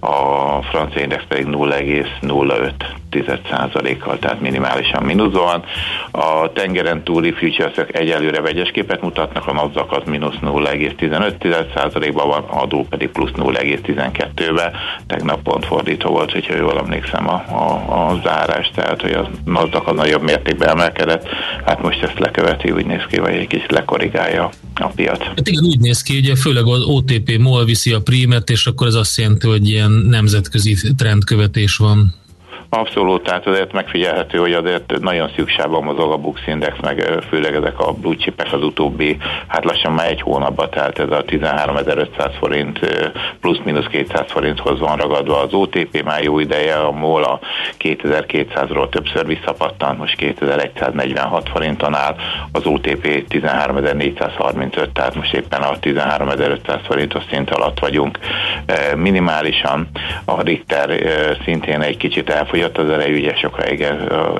[0.00, 5.64] a francia index pedig 0,05%-kal, tehát minimálisan mínuszban.
[6.10, 12.86] A tengeren túli futures egyelőre vegyes képet mutatnak, a NASDAQ az mínusz 0,15%-ban van, adó
[12.88, 14.72] pedig plusz 0,12-be.
[15.06, 19.90] Tegnap pont fordító volt, hogyha jól emlékszem a, a, a zárás, tehát hogy a NASDAQ
[19.90, 21.28] a nagyobb mértékben emelkedett,
[21.64, 25.24] hát most ezt leköveti, úgy néz ki, vagy egy kicsit lekorrigálja a piac.
[25.24, 28.86] Hát igen, úgy néz ki, ugye főleg az OTP MOL viszi a prímet, és akkor
[28.86, 32.14] ez azt jelenti, hogy ilyen nemzetközi trendkövetés van.
[32.70, 37.80] Abszolút, tehát azért megfigyelhető, hogy azért nagyon szükségben mozog a Bux Index, meg főleg ezek
[37.80, 42.78] a blue chipek az utóbbi, hát lassan már egy hónapba, tehát ez a 13.500 forint
[43.40, 45.40] plusz-minusz 200 forinthoz van ragadva.
[45.40, 47.40] Az OTP már jó ideje, a MOL a
[47.78, 52.16] 2200-ról többször visszapattant, most 2146 forinton áll,
[52.52, 58.18] az OTP 13.435, tehát most éppen a 13.500 forintos szint alatt vagyunk
[58.96, 59.88] minimálisan.
[60.24, 60.90] A Richter
[61.44, 63.86] szintén egy kicsit elfogyott, fogyott az erejű, ugye sokáig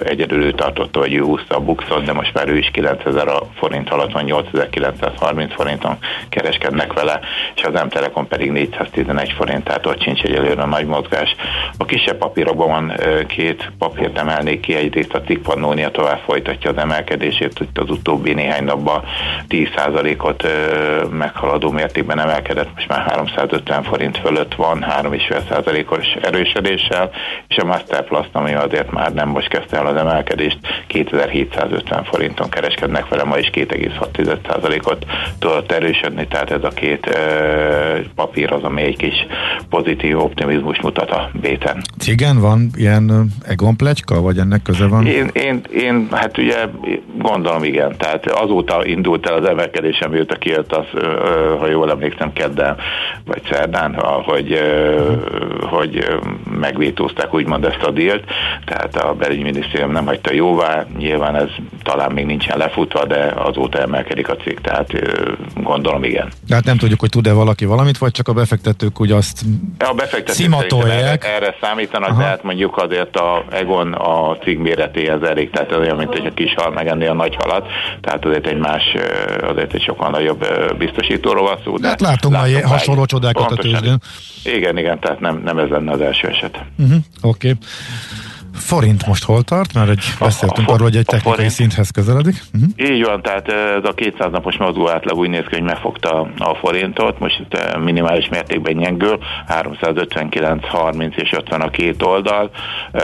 [0.04, 3.90] egyedül ő tartotta, hogy ő úszta a buxot, de most már ő is 9000 forint
[3.90, 5.96] alatt van, 8930 forinton
[6.28, 7.20] kereskednek vele,
[7.54, 11.36] és az M-Telekom pedig 411 forint, tehát ott sincs egyelőre nagy mozgás.
[11.78, 12.92] A kisebb papírokban van
[13.26, 18.32] két papírt emelnék ki, egyrészt a TIK Pannonia tovább folytatja az emelkedését, itt az utóbbi
[18.32, 19.04] néhány napban
[19.48, 20.46] 10%-ot
[21.10, 27.10] meghaladó mértékben emelkedett, most már 350 forint fölött van, 3,5%-os erősödéssel,
[27.48, 32.48] és a Master Plus, ami azért már nem most kezdte el az emelkedést, 2750 forinton
[32.50, 35.06] kereskednek vele, ma is 2,6%-ot
[35.38, 37.20] tudott erősödni, tehát ez a két e,
[38.14, 39.26] papír az, ami egy kis
[39.68, 41.82] pozitív optimizmus mutat a béten.
[42.06, 45.06] Igen, van ilyen Egon plegyka, vagy ennek köze van?
[45.06, 46.56] Én, én, én, hát ugye
[47.18, 50.86] gondolom igen, tehát azóta indult el az emelkedés, amióta kijött az,
[51.58, 52.76] ha jól emlékszem, kedden
[53.24, 54.60] vagy szerdán, hogy,
[55.60, 56.18] hogy
[56.50, 58.24] megvétózták úgymond ezt a dílt,
[58.64, 61.48] tehát a belügyminisztérium nem hagyta jóvá, nyilván ez
[61.82, 64.92] talán még nincsen lefutva, de azóta emelkedik a cég, tehát
[65.54, 66.28] gondolom igen.
[66.46, 69.42] De hát nem tudjuk, hogy tud-e valaki valamit, vagy csak a befektetők úgy azt
[69.78, 72.20] a befektetők erre, erre számítanak, Aha.
[72.20, 76.54] tehát mondjuk azért a Egon a cég méretéhez elég, tehát olyan, mint hogy a kis
[76.54, 77.66] hal megenni a nagy halat,
[78.00, 78.82] tehát azért egy más,
[79.42, 80.46] azért egy sokkal nagyobb
[80.78, 81.76] biztosítóról van szó.
[81.76, 83.87] De hát látunk már hasonló csodákat a tőzsdén.
[84.44, 86.64] Igen, igen, tehát nem, nem ez lenne az első eset.
[86.78, 87.50] Uh-huh, Oké.
[87.50, 87.58] Okay.
[88.58, 89.74] Forint most hol tart?
[89.74, 91.52] Mert egy, beszéltünk a, a, arról, hogy egy technikai forint.
[91.52, 92.34] szinthez közeledik.
[92.54, 92.90] Uh-huh.
[92.90, 96.54] Így van, tehát ez a 200 napos mozgó átlag úgy néz ki, hogy megfogta a
[96.54, 102.50] forintot, most itt minimális mértékben nyengül, 359, 30 és 50 a két oldal.
[102.92, 103.02] Uh,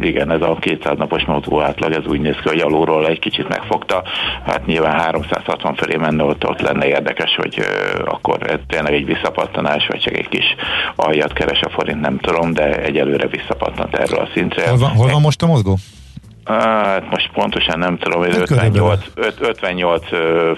[0.00, 3.48] igen, ez a 200 napos mozgó átlag, ez úgy néz ki, hogy alulról egy kicsit
[3.48, 4.02] megfogta.
[4.46, 9.06] Hát nyilván 360 felé menne, ott, ott lenne érdekes, hogy uh, akkor ez tényleg egy
[9.06, 10.54] visszapattanás, vagy csak egy kis
[10.96, 14.68] aljat keres a forint, nem tudom, de egyelőre visszapattant erről a szintre.
[14.68, 15.78] Hol van, hol van most a mozgó?
[16.46, 19.04] Hát most pontosan nem tudom, hogy 58,
[19.40, 20.06] 58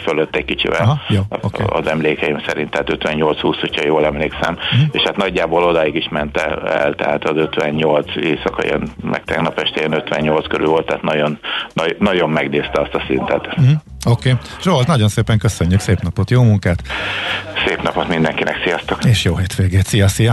[0.02, 1.66] fölött egy kicsivel Aha, jó, okay.
[1.68, 4.88] az emlékeim szerint, tehát 58-20, hogyha jól emlékszem, uh-huh.
[4.92, 9.80] és hát nagyjából odáig is ment el, tehát az 58 éjszaka jön, meg tegnap este
[9.80, 11.38] jön 58 körül volt, tehát nagyon,
[11.72, 13.46] nagy, nagyon megnézte azt a szintet.
[13.46, 13.70] Uh-huh.
[14.06, 14.30] Oké.
[14.30, 14.42] Okay.
[14.62, 16.82] Zsolt, nagyon szépen köszönjük, szép napot, jó munkát!
[17.66, 19.04] Szép napot mindenkinek, sziasztok!
[19.04, 20.32] És jó hétvégét, szia, szia!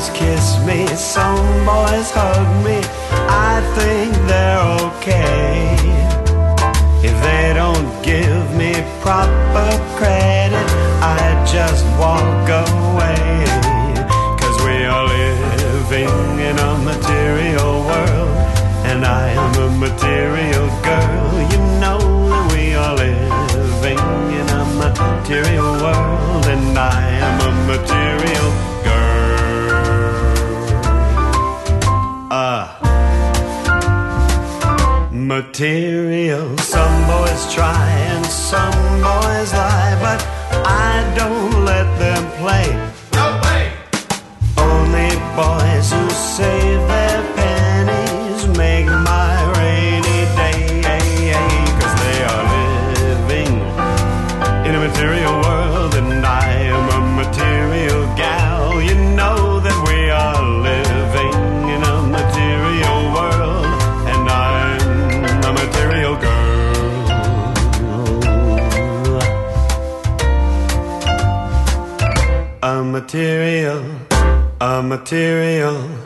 [0.00, 2.80] Boys kiss me, some boys hug me.
[3.28, 5.76] I think they're okay.
[7.02, 10.68] If they don't give me proper credit,
[11.02, 13.44] I just walk away.
[14.40, 18.36] Cause we are living in a material world,
[18.90, 21.32] and I am a material girl.
[21.52, 23.98] You know that we are living
[24.40, 27.99] in a material world, and I am a material
[35.42, 36.56] material.
[36.58, 40.20] Some boys try and some boys lie, but
[40.66, 42.66] I don't let them play.
[43.14, 43.72] No way!
[44.58, 46.69] Only boys who save
[73.12, 74.06] material,
[74.58, 76.04] a material,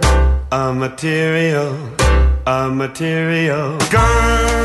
[0.48, 1.94] a material,
[2.44, 4.62] a material girl.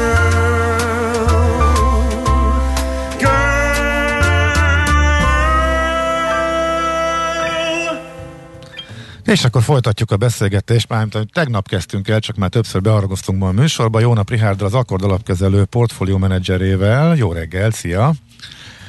[9.25, 13.51] És akkor folytatjuk a beszélgetést, mármint tegnap kezdtünk el, csak már többször bearagoztunk ma a
[13.51, 13.99] műsorba.
[13.99, 17.15] Jó nap Rihárdal, az Akkord alapkezelő portfólió menedzserével.
[17.15, 18.13] Jó reggel, szia!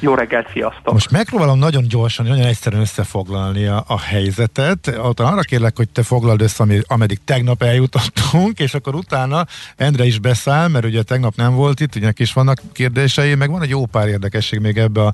[0.01, 0.93] Jó reggelt, sziasztok!
[0.93, 4.97] Most megpróbálom nagyon gyorsan, nagyon egyszerűen összefoglalni a, a helyzetet.
[5.03, 10.19] Ott arra kérlek, hogy te foglald össze, ameddig tegnap eljutottunk, és akkor utána Endre is
[10.19, 13.85] beszáll, mert ugye tegnap nem volt itt, ugye is vannak kérdései, meg van egy jó
[13.85, 15.13] pár érdekesség még ebbe a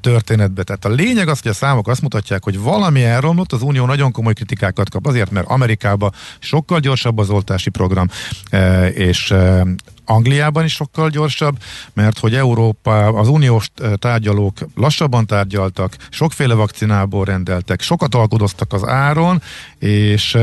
[0.00, 0.62] történetbe.
[0.62, 4.12] Tehát a lényeg az, hogy a számok azt mutatják, hogy valami elromlott, az Unió nagyon
[4.12, 8.08] komoly kritikákat kap, azért, mert Amerikában sokkal gyorsabb az oltási program,
[8.50, 9.60] eh, és eh,
[10.04, 11.58] Angliában is sokkal gyorsabb,
[11.92, 19.42] mert hogy Európa, az uniós tárgyalók lassabban tárgyaltak, sokféle vakcinából rendeltek, sokat alkudoztak az áron,
[19.78, 20.38] és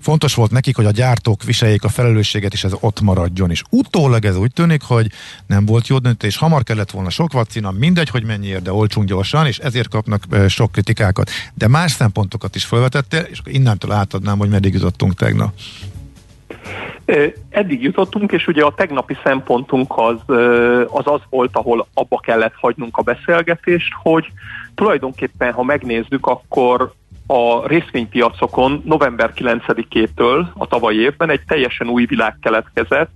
[0.00, 3.50] fontos volt nekik, hogy a gyártók viseljék a felelősséget, és ez ott maradjon.
[3.50, 5.10] És utólag ez úgy tűnik, hogy
[5.46, 9.46] nem volt jó döntés, hamar kellett volna sok vakcina, mindegy, hogy mennyiért, de olcsunk gyorsan,
[9.46, 11.30] és ezért kapnak sok kritikákat.
[11.54, 15.52] De más szempontokat is felvetettél, és innentől átadnám, hogy meddig jutottunk tegnap.
[17.50, 20.36] Eddig jutottunk, és ugye a tegnapi szempontunk az,
[20.86, 24.26] az az volt, ahol abba kellett hagynunk a beszélgetést, hogy
[24.74, 26.92] tulajdonképpen, ha megnézzük, akkor
[27.26, 33.10] a részvénypiacokon november 9-től a tavalyi évben egy teljesen új világ keletkezett,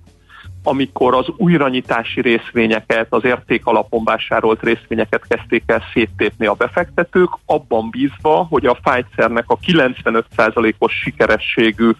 [0.62, 3.62] amikor az újranyitási részvényeket, az érték
[4.04, 11.90] vásárolt részvényeket kezdték el széttépni a befektetők, abban bízva, hogy a Pfizernek a 95%-os sikerességű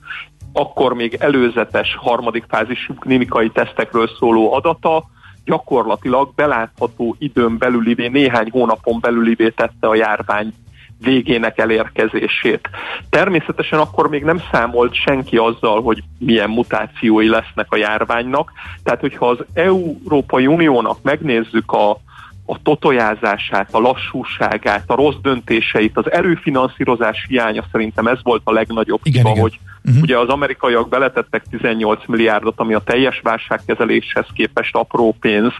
[0.58, 5.04] akkor még előzetes harmadik fázisú klinikai tesztekről szóló adata
[5.44, 10.52] gyakorlatilag belátható időn belülivé, néhány hónapon belülivé tette a járvány
[11.00, 12.68] végének elérkezését.
[13.10, 19.28] Természetesen akkor még nem számolt senki azzal, hogy milyen mutációi lesznek a járványnak, tehát hogyha
[19.28, 21.98] az Európai Uniónak megnézzük a
[22.50, 29.00] a totojázását, a lassúságát, a rossz döntéseit, az erőfinanszírozás hiánya szerintem ez volt a legnagyobb
[29.02, 29.42] igen, hiba, igen.
[29.42, 30.02] hogy uh-huh.
[30.02, 35.52] ugye az amerikaiak beletettek 18 milliárdot, ami a teljes válságkezeléshez képest apró pénz,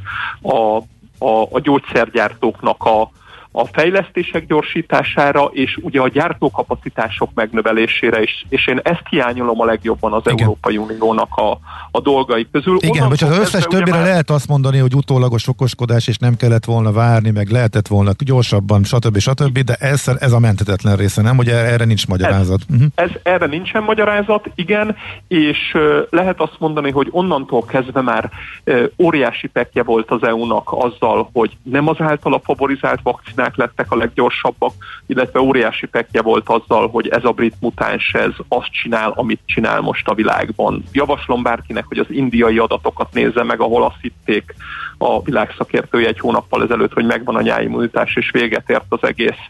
[0.42, 0.76] a,
[1.24, 3.10] a, a gyógyszergyártóknak a,
[3.52, 10.12] a fejlesztések gyorsítására, és ugye a gyártókapacitások megnövelésére is, és én ezt hiányolom a legjobban
[10.12, 10.38] az Igen.
[10.38, 11.58] Európai Uniónak a,
[11.90, 12.76] a dolgai közül.
[12.80, 14.06] Igen, hogy az összes többire már...
[14.06, 18.84] lehet azt mondani, hogy utólagos okoskodás, és nem kellett volna várni, meg lehetett volna gyorsabban,
[18.84, 19.18] stb.
[19.18, 21.38] stb., de ez, ez a mentetetlen része, nem?
[21.38, 22.60] Ugye erre nincs magyarázat.
[22.68, 22.88] Ez, uh-huh.
[22.94, 24.96] ez erre nincsen magyarázat, igen,
[25.28, 28.30] és uh, lehet azt mondani, hogy onnantól kezdve már
[28.66, 33.00] uh, óriási pekje volt az EU-nak azzal, hogy nem az általa favorizált
[33.38, 34.72] vakcinák lettek a leggyorsabbak,
[35.06, 39.80] illetve óriási pekje volt azzal, hogy ez a brit mutáns, ez azt csinál, amit csinál
[39.80, 40.84] most a világban.
[40.92, 44.54] Javaslom bárkinek, hogy az indiai adatokat nézze meg, ahol azt hitték
[44.98, 49.40] a világszakértője egy hónappal ezelőtt, hogy megvan a nyáimmunitás, és véget ért az egész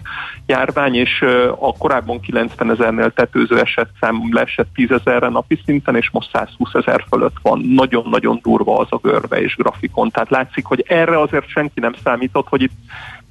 [0.47, 1.24] járvány, és
[1.59, 6.74] a korábban 90 ezernél tetőző eset szám leesett 10 ezerre napi szinten, és most 120
[6.74, 7.61] ezer fölött van.
[7.61, 10.11] Nagyon-nagyon durva az a görbe és grafikon.
[10.11, 12.76] Tehát látszik, hogy erre azért senki nem számított, hogy itt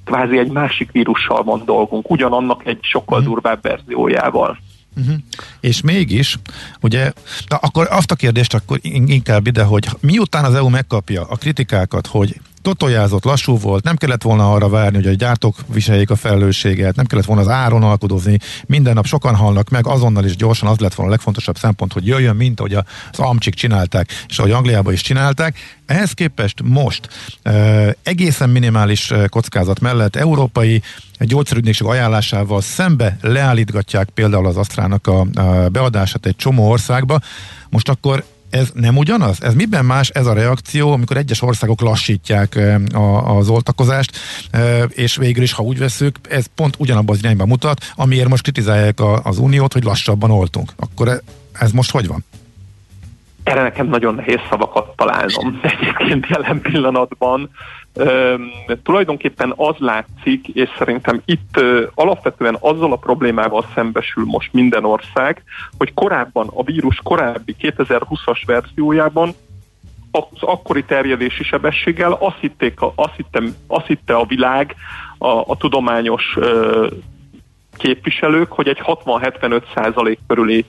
[0.08, 3.28] kvázi egy másik vírussal van dolgunk, ugyanannak egy sokkal mhm.
[3.28, 4.58] durvább verziójával.
[4.96, 5.14] Uh-huh.
[5.60, 6.38] És mégis,
[6.80, 7.12] ugye,
[7.48, 12.40] akkor azt a kérdést akkor inkább ide, hogy miután az EU megkapja a kritikákat, hogy
[12.62, 17.06] totojázott, lassú volt, nem kellett volna arra várni, hogy a gyártók viseljék a felelősséget, nem
[17.06, 20.94] kellett volna az áron alkudozni, minden nap sokan halnak meg, azonnal is gyorsan az lett
[20.94, 25.00] volna a legfontosabb szempont, hogy jöjjön, mint ahogy az amcsik csinálták, és ahogy Angliában is
[25.00, 25.56] csinálták.
[25.86, 27.08] Ehhez képest most
[28.02, 30.82] egészen minimális kockázat mellett európai
[31.18, 35.26] gyógyszerügynökség ajánlásával szembe leállítgatják például az Asztrának a
[35.72, 37.20] beadását egy csomó országba.
[37.70, 39.42] Most akkor ez nem ugyanaz?
[39.42, 42.58] Ez miben más ez a reakció, amikor egyes országok lassítják
[42.94, 44.18] a, az oltakozást,
[44.88, 49.00] és végül is, ha úgy veszük, ez pont ugyanabban az irányba mutat, amiért most kritizálják
[49.00, 50.72] a, az uniót, hogy lassabban oltunk.
[50.76, 51.20] Akkor e,
[51.52, 52.24] ez most hogy van?
[53.42, 57.50] Erre nekem nagyon nehéz szavakat találnom egyébként jelen pillanatban.
[58.82, 61.60] Tulajdonképpen az látszik, és szerintem itt
[61.94, 65.42] alapvetően azzal a problémával szembesül most minden ország,
[65.78, 69.32] hogy korábban a vírus korábbi 2020-as verziójában
[70.10, 74.74] az akkori terjedési sebességgel azt, hitték, azt, hittem, azt hitte a világ,
[75.18, 76.86] a, a tudományos ö,
[77.78, 80.64] képviselők, hogy egy 60-75 százalék körüli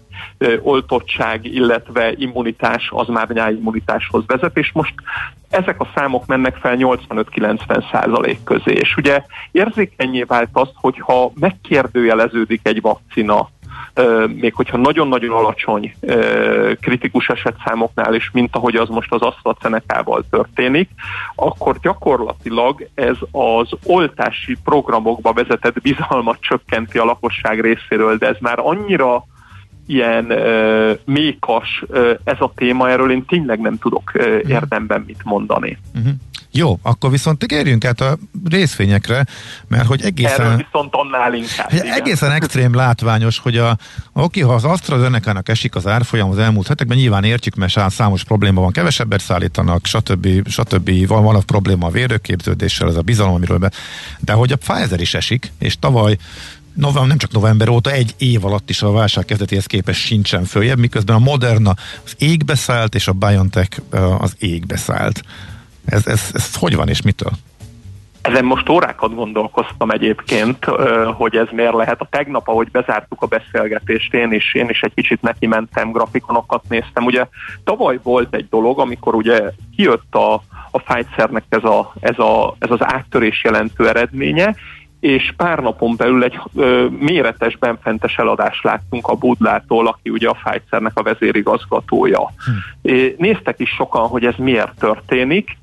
[0.62, 4.94] oltottság, illetve immunitás az már nyáimmunitáshoz vezet, és most
[5.50, 8.72] ezek a számok mennek fel 85-90 százalék közé.
[8.72, 13.50] És ugye érzékenyé vált azt, hogyha megkérdőjeleződik egy vakcina
[14.28, 15.94] még hogyha nagyon-nagyon alacsony
[16.82, 20.90] kritikus esetszámoknál is, mint ahogy az most az AstraZeneca-val történik,
[21.36, 28.60] akkor gyakorlatilag ez az oltási programokba vezetett bizalmat csökkenti a lakosság részéről, de ez már
[28.60, 29.24] annyira
[29.90, 35.22] ilyen uh, mékas uh, ez a téma, erről én tényleg nem tudok uh, érdemben mit
[35.24, 35.78] mondani.
[35.96, 36.14] Uh-huh.
[36.52, 38.18] Jó, akkor viszont térjünk át a
[38.50, 39.26] részvényekre,
[39.68, 40.46] mert hogy egészen...
[40.46, 41.72] Erről viszont annál inkább.
[41.72, 41.94] Igen.
[41.94, 43.78] Egészen extrém látványos, hogy a,
[44.14, 48.62] oké, ha az AstraZeneca-nak esik az árfolyam az elmúlt hetekben, nyilván értjük, mert számos probléma
[48.62, 50.50] van, kevesebbet szállítanak, stb.
[50.50, 51.08] stb.
[51.08, 53.72] Van, van a probléma a vérőképződéssel, ez a bizalom, amiről be...
[54.20, 56.18] De hogy a Pfizer is esik, és tavaly
[56.80, 60.78] november, nem csak november óta, egy év alatt is a válság kezdetéhez képest sincsen följebb,
[60.78, 61.74] miközben a Moderna
[62.06, 63.82] az égbe szállt, és a BioNTech
[64.20, 65.22] az égbe szállt.
[65.86, 67.32] Ez, ez, ez hogy van és mitől?
[68.22, 70.66] Ezen most órákat gondolkoztam egyébként,
[71.18, 72.02] hogy ez miért lehet.
[72.02, 76.64] A tegnap, ahogy bezártuk a beszélgetést, én is, én is egy kicsit neki mentem, grafikonokat
[76.70, 77.06] néztem.
[77.06, 77.26] Ugye
[77.64, 79.42] tavaly volt egy dolog, amikor ugye
[79.76, 80.34] kijött a,
[80.72, 84.56] a Pfizernek ez, a, ez, a, ez az áttörés jelentő eredménye,
[85.00, 90.38] és pár napon belül egy ö, méretes benfentes eladást láttunk a Budlától, aki ugye a
[90.44, 92.34] Pfizernek a vezérigazgatója.
[92.84, 92.90] Hm.
[93.18, 95.58] Néztek is sokan, hogy ez miért történik,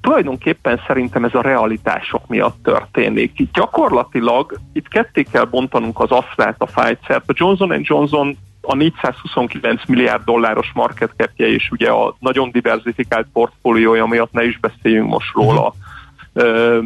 [0.00, 3.38] Tulajdonképpen szerintem ez a realitások miatt történik.
[3.38, 7.30] Itt gyakorlatilag itt ketté kell bontanunk az aszlát, a Pfizer-t.
[7.30, 14.06] A Johnson Johnson a 429 milliárd dolláros market capje és ugye a nagyon diversifikált portfóliója
[14.06, 15.74] miatt ne is beszéljünk most róla.
[16.32, 16.84] Uh-huh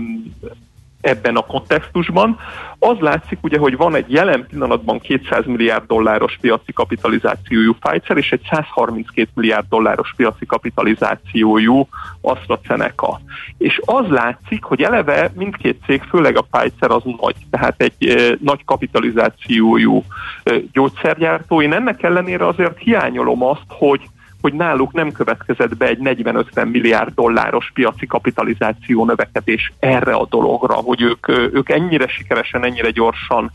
[1.04, 2.38] ebben a kontextusban.
[2.78, 8.32] Az látszik ugye, hogy van egy jelen pillanatban 200 milliárd dolláros piaci kapitalizációjú Pfizer és
[8.32, 11.88] egy 132 milliárd dolláros piaci kapitalizációjú
[12.20, 13.20] AstraZeneca.
[13.58, 18.36] És az látszik, hogy eleve mindkét cég, főleg a Pfizer az nagy, tehát egy e,
[18.40, 20.02] nagy kapitalizációjú
[20.42, 21.62] e, gyógyszergyártó.
[21.62, 24.00] Én ennek ellenére azért hiányolom azt, hogy
[24.44, 30.74] hogy náluk nem következett be egy 40-50 milliárd dolláros piaci kapitalizáció növekedés erre a dologra,
[30.74, 33.50] hogy ők, ők ennyire sikeresen, ennyire gyorsan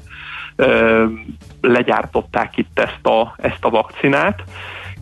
[0.56, 1.06] ö,
[1.62, 4.44] legyártották itt ezt a, ezt a vakcinát.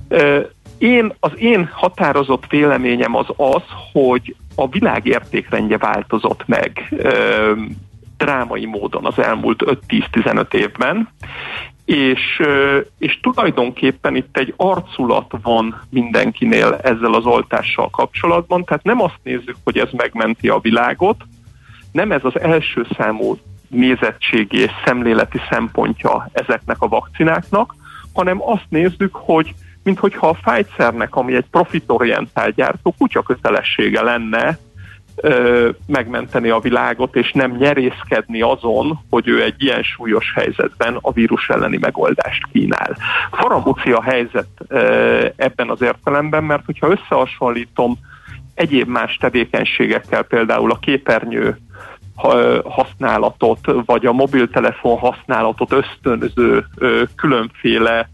[0.07, 0.39] Ö,
[0.77, 6.87] én, az én határozott véleményem az az, hogy a világ értékrendje változott meg.
[6.97, 7.51] Ö,
[8.17, 11.09] drámai módon az elmúlt 5-10-15 évben,
[11.87, 12.41] és,
[12.97, 19.55] és tulajdonképpen itt egy arculat van mindenkinél ezzel az oltással kapcsolatban, tehát nem azt nézzük,
[19.63, 21.23] hogy ez megmenti a világot,
[21.91, 27.75] nem ez az első számú nézettségi és szemléleti szempontja ezeknek a vakcináknak,
[28.13, 34.57] hanem azt nézzük, hogy minthogyha a Pfizernek, ami egy profitorientált gyártó, kutya kötelessége lenne
[35.21, 41.11] ö, megmenteni a világot, és nem nyerészkedni azon, hogy ő egy ilyen súlyos helyzetben a
[41.11, 42.97] vírus elleni megoldást kínál.
[43.31, 47.97] Faramúci a helyzet ö, ebben az értelemben, mert hogyha összehasonlítom
[48.53, 51.57] egyéb más tevékenységekkel, például a képernyő
[52.63, 56.65] használatot, vagy a mobiltelefon használatot ösztönző
[57.15, 58.09] különféle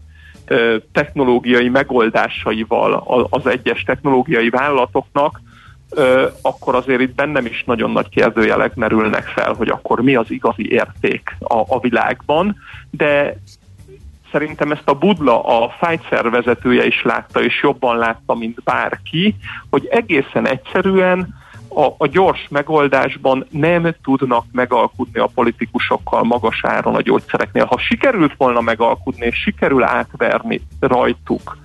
[0.92, 5.40] technológiai megoldásaival az egyes technológiai vállalatoknak,
[6.42, 10.72] akkor azért itt bennem is nagyon nagy kérdőjelek merülnek fel, hogy akkor mi az igazi
[10.72, 12.56] érték a, a világban,
[12.90, 13.36] de
[14.32, 19.36] szerintem ezt a Budla, a Pfizer vezetője is látta, és jobban látta, mint bárki,
[19.70, 27.00] hogy egészen egyszerűen a, a gyors megoldásban nem tudnak megalkudni a politikusokkal magas áron a
[27.00, 27.64] gyógyszereknél.
[27.64, 31.56] Ha sikerült volna megalkudni, és sikerül átverni rajtuk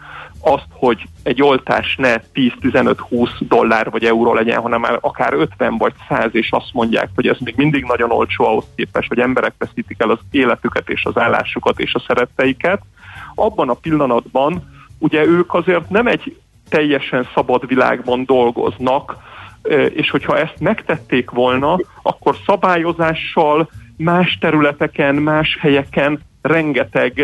[0.42, 5.94] azt, hogy egy oltás ne 10-15-20 dollár vagy euró legyen, hanem már akár 50 vagy
[6.08, 10.02] 100, és azt mondják, hogy ez még mindig nagyon olcsó ahhoz képest, hogy emberek veszítik
[10.02, 12.82] el az életüket és az állásukat és a szeretteiket,
[13.36, 16.38] abban a pillanatban ugye ők azért nem egy
[16.70, 19.18] teljesen szabad világban dolgoznak,
[19.94, 27.22] és hogyha ezt megtették volna, akkor szabályozással más területeken, más helyeken rengeteg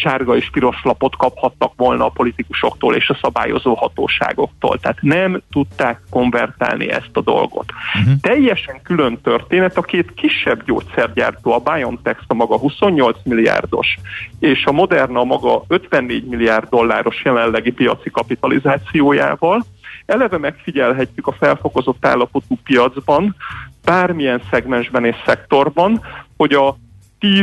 [0.00, 4.78] sárga és piros lapot kaphattak volna a politikusoktól és a szabályozó hatóságoktól.
[4.78, 7.72] Tehát nem tudták konvertálni ezt a dolgot.
[8.00, 8.14] Uh-huh.
[8.20, 13.98] Teljesen külön történet a két kisebb gyógyszergyártó, a BioNTech a maga 28 milliárdos,
[14.38, 19.64] és a Moderna maga 54 milliárd dolláros jelenlegi piaci kapitalizációjával,
[20.06, 23.36] eleve megfigyelhetjük a felfokozott állapotú piacban,
[23.84, 26.00] bármilyen szegmensben és szektorban,
[26.36, 26.76] hogy a
[27.18, 27.42] 10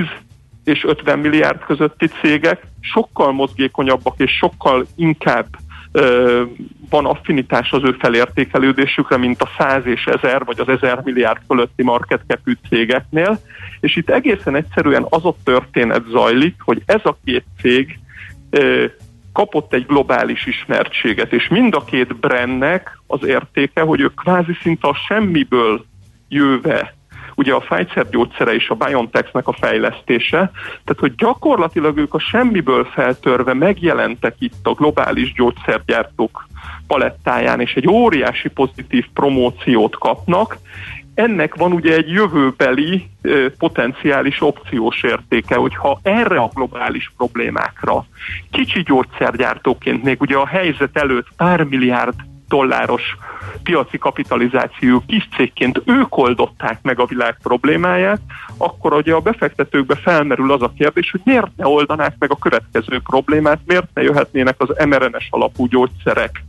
[0.66, 5.48] és 50 milliárd közötti cégek sokkal mozgékonyabbak és sokkal inkább
[6.90, 11.84] van affinitás az ő felértékelődésükre, mint a 100 és 1000 vagy az 1000 milliárd fölötti
[11.84, 13.40] market capű cégeknél,
[13.80, 18.00] és itt egészen egyszerűen az a történet zajlik, hogy ez a két cég
[19.34, 24.88] kapott egy globális ismertséget, és mind a két brandnek az értéke, hogy ők kvázi szinte
[24.88, 25.86] a semmiből
[26.28, 26.95] jöve
[27.36, 30.52] ugye a Pfizer gyógyszere és a BioNTech-nek a fejlesztése,
[30.84, 36.48] tehát hogy gyakorlatilag ők a semmiből feltörve megjelentek itt a globális gyógyszergyártók
[36.88, 40.58] palettáján, és egy óriási pozitív promóciót kapnak,
[41.16, 43.10] ennek van ugye egy jövőbeli
[43.58, 48.06] potenciális opciós értéke, hogyha erre a globális problémákra
[48.52, 52.16] kicsi gyógyszergyártóként még ugye a helyzet előtt pár milliárd
[52.56, 53.18] dolláros
[53.64, 58.20] piaci kapitalizáció kis cégként ők oldották meg a világ problémáját,
[58.58, 63.00] akkor ugye a befektetőkbe felmerül az a kérdés, hogy miért ne oldanák meg a következő
[63.00, 66.44] problémát, miért ne jöhetnének az mRNS alapú gyógyszerek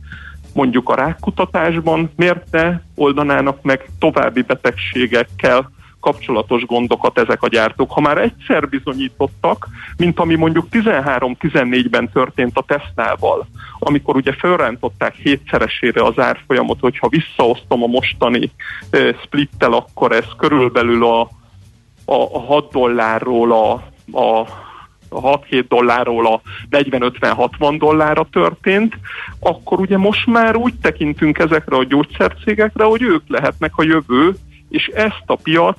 [0.53, 5.71] mondjuk a rákkutatásban, miért ne oldanának meg további betegségekkel
[6.07, 7.91] kapcsolatos gondokat ezek a gyártók.
[7.91, 13.47] Ha már egyszer bizonyítottak, mint ami mondjuk 13-14-ben történt a Tesla-val,
[13.79, 18.51] amikor ugye felrántották hétszeresére az árfolyamot, hogyha visszaosztom a mostani
[19.23, 21.21] splittel, akkor ez körülbelül a,
[22.05, 23.71] a, a 6 dollárról a,
[24.19, 24.45] a
[25.11, 26.41] 6-7 dollárról a
[26.71, 28.97] 40-50-60 dollárra történt,
[29.39, 34.35] akkor ugye most már úgy tekintünk ezekre a gyógyszercégekre, hogy ők lehetnek a jövő,
[34.69, 35.77] és ezt a piac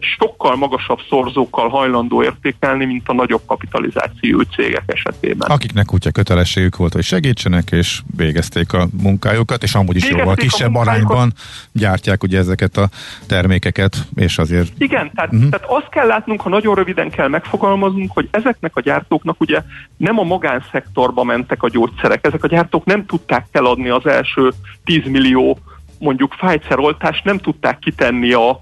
[0.00, 5.50] sokkal magasabb szorzókkal hajlandó értékelni, mint a nagyobb kapitalizációú cégek esetében.
[5.50, 10.36] Akiknek kutya kötelességük volt, hogy segítsenek, és végezték a munkájukat, és amúgy is végezték jóval
[10.36, 11.32] kisebb arányban
[11.72, 12.88] gyártják ugye ezeket a
[13.26, 14.72] termékeket, és azért...
[14.78, 15.50] Igen, tehát, uh-huh.
[15.50, 19.62] tehát azt kell látnunk, ha nagyon röviden kell megfogalmaznunk, hogy ezeknek a gyártóknak ugye
[19.96, 24.52] nem a magánszektorba mentek a gyógyszerek, ezek a gyártók nem tudták eladni az első
[24.84, 25.58] 10 millió
[25.98, 28.60] mondjuk Pfizer oltást, nem tudták kitenni a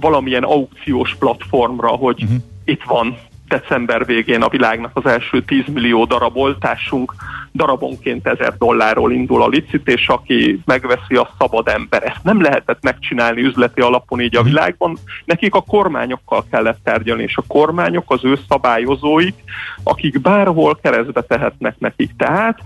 [0.00, 2.38] valamilyen aukciós platformra, hogy uh-huh.
[2.64, 3.16] itt van
[3.48, 7.14] december végén a világnak az első 10 millió darab oltásunk,
[7.52, 12.02] darabonként 1000 dollárról indul a licit, és aki megveszi, a szabad ember.
[12.02, 14.48] Ezt nem lehetett megcsinálni üzleti alapon így a mhm.
[14.48, 14.98] világban.
[15.24, 19.34] Nekik a kormányokkal kellett tárgyalni, és a kormányok az ő szabályozóik,
[19.82, 22.10] akik bárhol keresztbe tehetnek nekik.
[22.16, 22.58] Tehát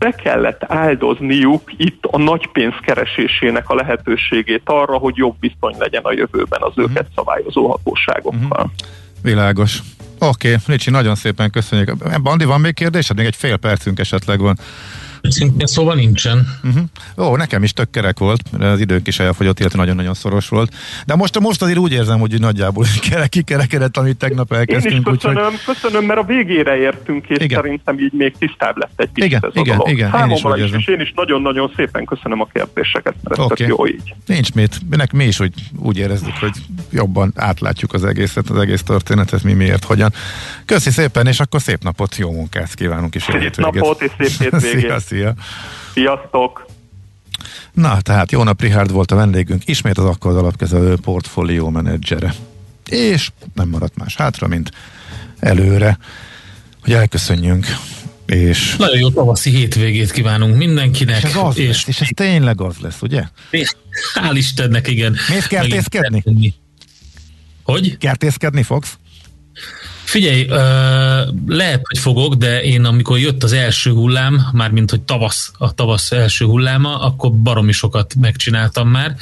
[0.00, 6.02] be kellett áldozniuk itt a nagy pénz keresésének a lehetőségét arra, hogy jobb viszony legyen
[6.02, 8.40] a jövőben az őket szabályozó hatóságokkal.
[8.50, 8.70] Uh-huh.
[9.22, 9.78] Világos.
[10.18, 12.20] Oké, okay, Ricsi, nagyon szépen köszönjük.
[12.22, 13.16] Bandi, van még kérdésed?
[13.16, 14.58] Még egy fél percünk esetleg van.
[15.22, 16.46] Szintén szóval nincsen.
[16.62, 17.28] Uh-huh.
[17.28, 20.74] Ó, nekem is tök kerek volt, mert az időnk is elfogyott, illetve nagyon-nagyon szoros volt.
[21.06, 22.84] De most, most azért úgy érzem, hogy nagyjából
[23.28, 25.06] kikerekedett, amit tegnap elkezdtünk.
[25.06, 25.74] Én is köszönöm, úgyhogy...
[25.74, 27.60] köszönöm, mert a végére értünk, és igen.
[27.60, 29.92] szerintem így még tisztább lett egy kicsit igen, ez igen, a dolog.
[29.92, 33.66] Igen, Számomra én is, is, és én is nagyon-nagyon szépen köszönöm a kérdéseket, mert okay.
[33.66, 34.14] jó így.
[34.26, 34.76] Nincs mit.
[34.90, 36.52] Minek mi is hogy úgy érezzük, hogy
[36.90, 40.12] jobban átlátjuk az egészet, az egész történetet, mi miért, hogyan.
[40.64, 43.22] Köszi szépen, és akkor szép napot, jó munkát kívánunk is.
[43.22, 45.09] Szép napot, és szép hétvégét.
[45.10, 45.34] Szia, szia.
[45.92, 46.66] Sziasztok!
[47.72, 52.34] Na, tehát jó nap, Richard volt a vendégünk, ismét az akkor alapkezelő portfólió menedzsere.
[52.88, 54.70] És nem maradt más hátra, mint
[55.38, 55.98] előre,
[56.82, 57.66] hogy elköszönjünk.
[58.26, 61.16] És Nagyon jó tavaszi hétvégét kívánunk mindenkinek.
[61.16, 63.24] És ez, az és, lesz, és ez tényleg az lesz, ugye?
[64.14, 65.16] Hál' Istennek, igen.
[65.28, 66.54] Mész kertészkedni?
[67.62, 67.98] Hogy?
[67.98, 68.98] Kertészkedni fogsz?
[70.10, 70.56] Figyelj, uh,
[71.46, 76.12] lehet, hogy fogok, de én amikor jött az első hullám, mármint hogy tavasz, a tavasz
[76.12, 79.16] első hulláma, akkor baromi sokat megcsináltam már,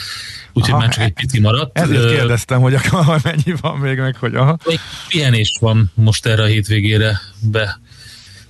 [0.52, 1.78] úgyhogy aha, már csak egy pici maradt.
[1.78, 4.58] Ezért kérdeztem, hogy akkor mennyi van még meg, hogy aha.
[4.64, 7.80] Egy pihenés van most erre a hétvégére be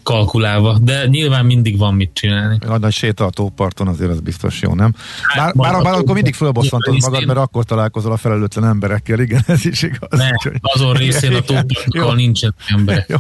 [0.08, 2.58] kalkulálva, de nyilván mindig van mit csinálni.
[2.66, 4.94] A nagy séta a tóparton azért az biztos jó, nem?
[5.22, 9.42] Hát, bár, bár, bár akkor mindig fölbosszantod magad, mert akkor találkozol a felelőtlen emberekkel, igen,
[9.46, 10.18] ez is igaz.
[10.18, 10.30] Ne,
[10.60, 13.08] azon részén a tópartokkal nincsen emberek.
[13.12, 13.16] Jó,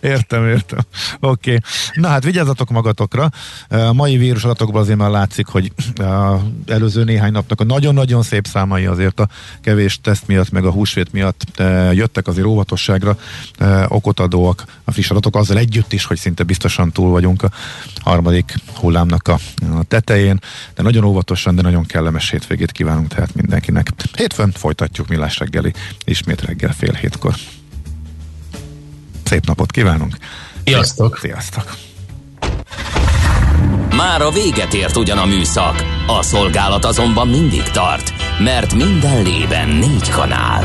[0.00, 0.78] értem, értem.
[1.20, 1.54] Oké.
[1.54, 1.58] Okay.
[1.94, 3.30] Na hát vigyázzatok magatokra.
[3.68, 5.72] A mai vírus adatokból azért már látszik, hogy
[6.66, 9.28] előző néhány napnak a nagyon-nagyon szép számai azért a
[9.60, 11.62] kevés teszt miatt, meg a húsvét miatt
[11.92, 13.16] jöttek azért óvatosságra
[13.88, 17.50] okot adóak a friss adatok azzal együtt is, hogy szinte biztosan túl vagyunk a
[18.00, 19.38] harmadik hullámnak a,
[19.74, 20.40] a tetején,
[20.74, 23.88] de nagyon óvatosan, de nagyon kellemes hétvégét kívánunk tehát mindenkinek.
[24.16, 25.72] Hétfőn folytatjuk Millás reggeli,
[26.04, 27.34] ismét reggel fél hétkor.
[29.24, 30.16] Szép napot kívánunk!
[30.64, 31.18] Sziasztok!
[31.20, 31.76] Sziasztok!
[33.96, 39.68] Már a véget ért ugyan a műszak, a szolgálat azonban mindig tart, mert minden lében
[39.68, 40.64] négy kanál.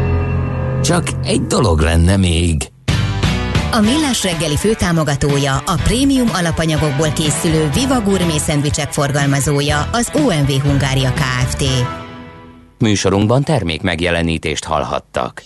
[0.83, 2.67] Csak egy dolog lenne még.
[3.71, 11.13] A Millás reggeli főtámogatója, a prémium alapanyagokból készülő Viva Gourmet szendvicsek forgalmazója, az OMV Hungária
[11.13, 11.63] Kft.
[12.79, 15.43] Műsorunkban termék megjelenítést hallhattak.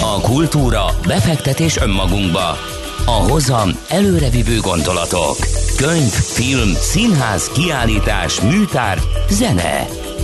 [0.00, 2.56] A kultúra, befektetés önmagunkba.
[3.06, 5.36] A hozam előrevívő gondolatok.
[5.76, 8.98] Könyv, film, színház, kiállítás, műtár,
[9.30, 9.86] zene.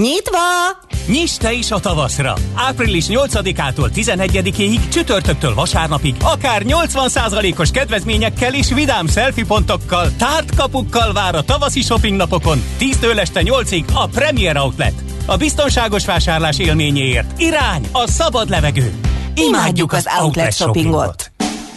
[0.00, 0.38] Nyitva!
[1.06, 2.34] Nyis te is a tavaszra!
[2.54, 11.42] Április 8-ától 11-ig csütörtöktől vasárnapig akár 80%-os kedvezményekkel és vidám selfie pontokkal, tártkapukkal vár a
[11.42, 14.94] tavaszi shopping napokon 10-től este 8-ig a Premier Outlet.
[15.26, 18.94] A biztonságos vásárlás élményéért irány a szabad levegő.
[19.34, 21.32] Imádjuk az outlet shoppingot.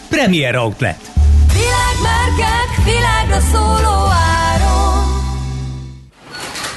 [0.09, 1.11] Premier Outlet.
[1.53, 4.32] Világmárkák, világra szóló áron.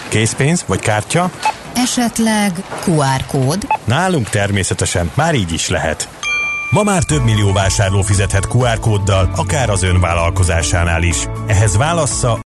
[0.09, 1.31] Készpénz vagy kártya?
[1.75, 2.53] Esetleg
[2.85, 3.67] QR kód?
[3.85, 6.09] Nálunk természetesen már így is lehet.
[6.71, 11.17] Ma már több millió vásárló fizethet QR kóddal, akár az ön vállalkozásánál is.
[11.47, 12.35] Ehhez válassza